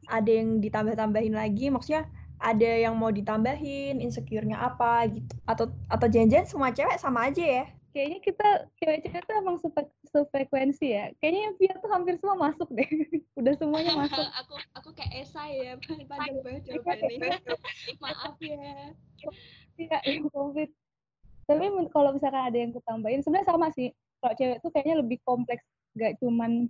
[0.05, 1.73] ada yang ditambah-tambahin lagi?
[1.73, 2.05] Maksudnya
[2.37, 5.33] ada yang mau ditambahin insecure-nya apa gitu?
[5.49, 7.65] Atau atau jangan-jangan semua cewek sama aja ya?
[7.93, 8.47] Kayaknya kita
[8.81, 9.57] cewek-cewek tuh emang
[10.09, 11.13] sefrekuensi ya.
[11.21, 12.89] Kayaknya yang Via tuh hampir semua masuk deh.
[13.39, 14.25] Udah semuanya masuk.
[14.33, 15.73] aku aku kayak esai ya
[16.09, 17.37] panjang banget jawabannya
[18.03, 18.97] maaf ya
[19.77, 20.69] Iya, yang komplit.
[21.45, 23.93] Tapi kalau misalkan ada yang kutambahin, sebenarnya sama sih.
[24.21, 26.69] Kalau cewek tuh kayaknya lebih kompleks, gak cuman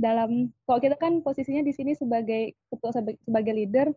[0.00, 0.48] dalam.
[0.64, 3.92] Kalau kita kan posisinya di sini sebagai ketua sebagai leader,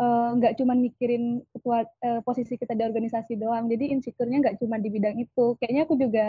[0.00, 3.68] eh, nggak cuman mikirin ketua eh, posisi kita di organisasi doang.
[3.68, 5.56] Jadi insecure-nya nggak cuma di bidang itu.
[5.60, 6.26] Kayaknya aku juga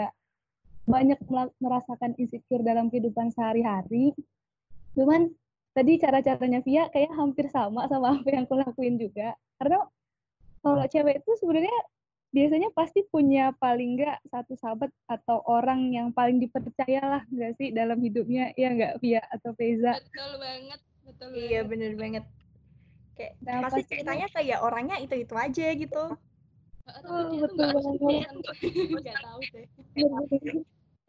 [0.88, 1.20] banyak
[1.60, 4.16] merasakan insecure dalam kehidupan sehari-hari.
[4.96, 5.28] Cuman
[5.76, 9.36] tadi cara-caranya Via kayak hampir sama sama apa yang aku lakuin juga.
[9.60, 9.84] Karena
[10.64, 11.78] kalau cewek itu sebenarnya
[12.28, 17.72] biasanya pasti punya paling nggak satu sahabat atau orang yang paling dipercaya lah nggak sih
[17.72, 22.24] dalam hidupnya ya nggak Via atau Feza betul banget betul Iya bener banget.
[23.18, 26.04] Kayak Nah, pasti ceritanya kayak orangnya itu-itu aja gitu.
[27.04, 29.20] Oh, betul nggak banget.
[29.20, 29.66] tahu deh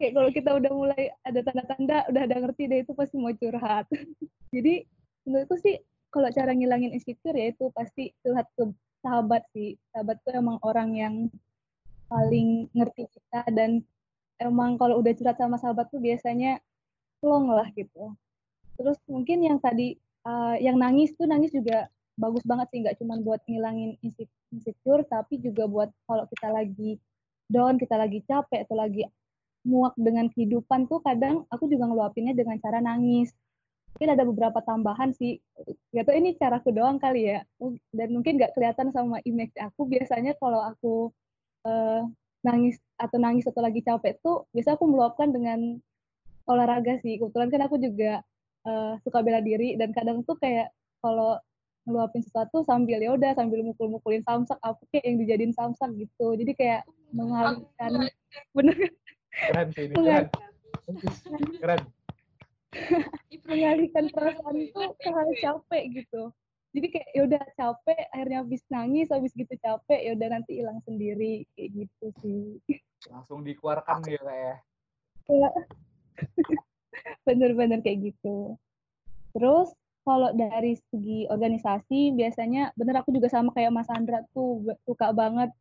[0.00, 3.84] kayak kalau kita udah mulai ada tanda-tanda udah ada ngerti deh itu pasti mau curhat.
[4.56, 4.88] Jadi
[5.28, 5.76] menurutku sih
[6.08, 8.64] kalau cara ngilangin insecure ya itu pasti curhat ke
[9.04, 9.76] sahabat sih.
[9.92, 11.14] Sahabat tuh emang orang yang
[12.08, 13.84] paling ngerti kita dan
[14.40, 16.64] emang kalau udah curhat sama sahabat tuh biasanya
[17.20, 18.16] plong lah gitu.
[18.80, 23.16] Terus mungkin yang tadi uh, yang nangis tuh nangis juga bagus banget sih nggak cuma
[23.24, 27.00] buat ngilangin inse- insecure tapi juga buat kalau kita lagi
[27.48, 29.08] down kita lagi capek atau lagi
[29.64, 33.32] muak dengan kehidupan tuh kadang aku juga ngeluapinnya dengan cara nangis.
[33.96, 35.42] Mungkin ada beberapa tambahan sih
[35.92, 37.44] gak tau ini caraku doang kali ya.
[37.92, 39.84] Dan mungkin nggak kelihatan sama image aku.
[39.84, 40.94] Biasanya kalau aku
[41.68, 42.02] eh,
[42.40, 45.76] nangis atau nangis atau lagi capek tuh biasa aku meluapkan dengan
[46.48, 47.20] olahraga sih.
[47.20, 48.24] Kebetulan kan aku juga
[48.64, 49.76] eh, suka bela diri.
[49.76, 50.72] Dan kadang tuh kayak
[51.04, 51.36] kalau
[51.88, 56.36] ngeluapin sesuatu sambil ya udah sambil mukul-mukulin samsak aku kayak yang dijadiin samsak gitu.
[56.36, 58.08] Jadi kayak mengalihkan
[58.56, 58.76] bener
[59.30, 60.26] Keren sih ini, keren.
[61.62, 61.82] Keren.
[63.50, 66.22] mengalihkan perasaan itu ke hal capek gitu.
[66.70, 70.78] Jadi kayak ya udah capek akhirnya habis nangis habis gitu capek ya udah nanti hilang
[70.86, 72.42] sendiri kayak gitu sih.
[73.10, 74.58] Langsung dikeluarkan ya kayak.
[75.26, 75.52] Kayak
[77.26, 78.54] bener-bener kayak gitu.
[79.34, 79.74] Terus
[80.04, 85.52] kalau dari segi organisasi biasanya bener aku juga sama kayak Mas Andra tuh suka banget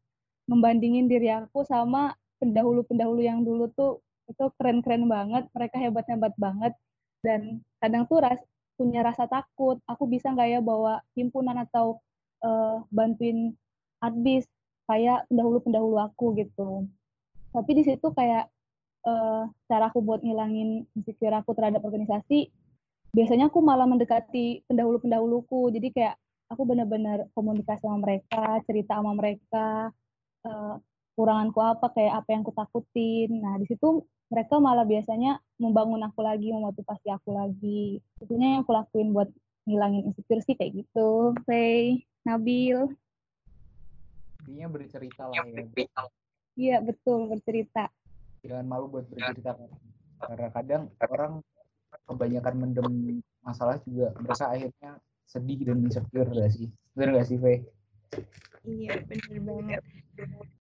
[0.50, 6.74] membandingin diri aku sama pendahulu-pendahulu yang dulu tuh itu keren-keren banget mereka hebat-hebat banget.
[7.20, 8.40] Dan kadang tuh ras
[8.80, 12.00] punya rasa takut aku bisa nggak ya bawa himpunan atau
[12.42, 13.52] eh, bantuin
[14.00, 14.48] adbis
[14.88, 16.88] kayak pendahulu-pendahulu aku gitu.
[17.52, 18.48] Tapi di situ kayak
[19.06, 22.50] eh, cara aku buat ngilangin insecure aku terhadap organisasi
[23.14, 25.74] biasanya aku malah mendekati pendahulu-pendahuluku.
[25.74, 26.16] Jadi kayak
[26.50, 29.94] aku benar-benar komunikasi sama mereka cerita sama mereka
[30.46, 30.76] eh,
[31.14, 36.22] kuranganku apa kayak apa yang aku takutin nah di situ mereka malah biasanya membangun aku
[36.22, 37.98] lagi memotivasi aku lagi.
[38.22, 39.30] Tentunya yang aku lakuin buat
[39.66, 41.34] ngilangin insecure sih kayak gitu.
[41.50, 42.94] Faye Nabil.
[44.46, 45.66] Intinya bercerita lah ya.
[46.54, 47.90] iya betul bercerita.
[48.46, 49.58] Jangan malu buat bercerita.
[50.22, 51.42] Karena kadang orang
[52.10, 52.88] kebanyakan mendem
[53.46, 54.98] masalah juga mereka akhirnya
[55.30, 56.68] sedih dan insecure gak sih?
[56.98, 57.70] Bener gak sih, Faye?
[58.66, 59.82] Iya bener banget.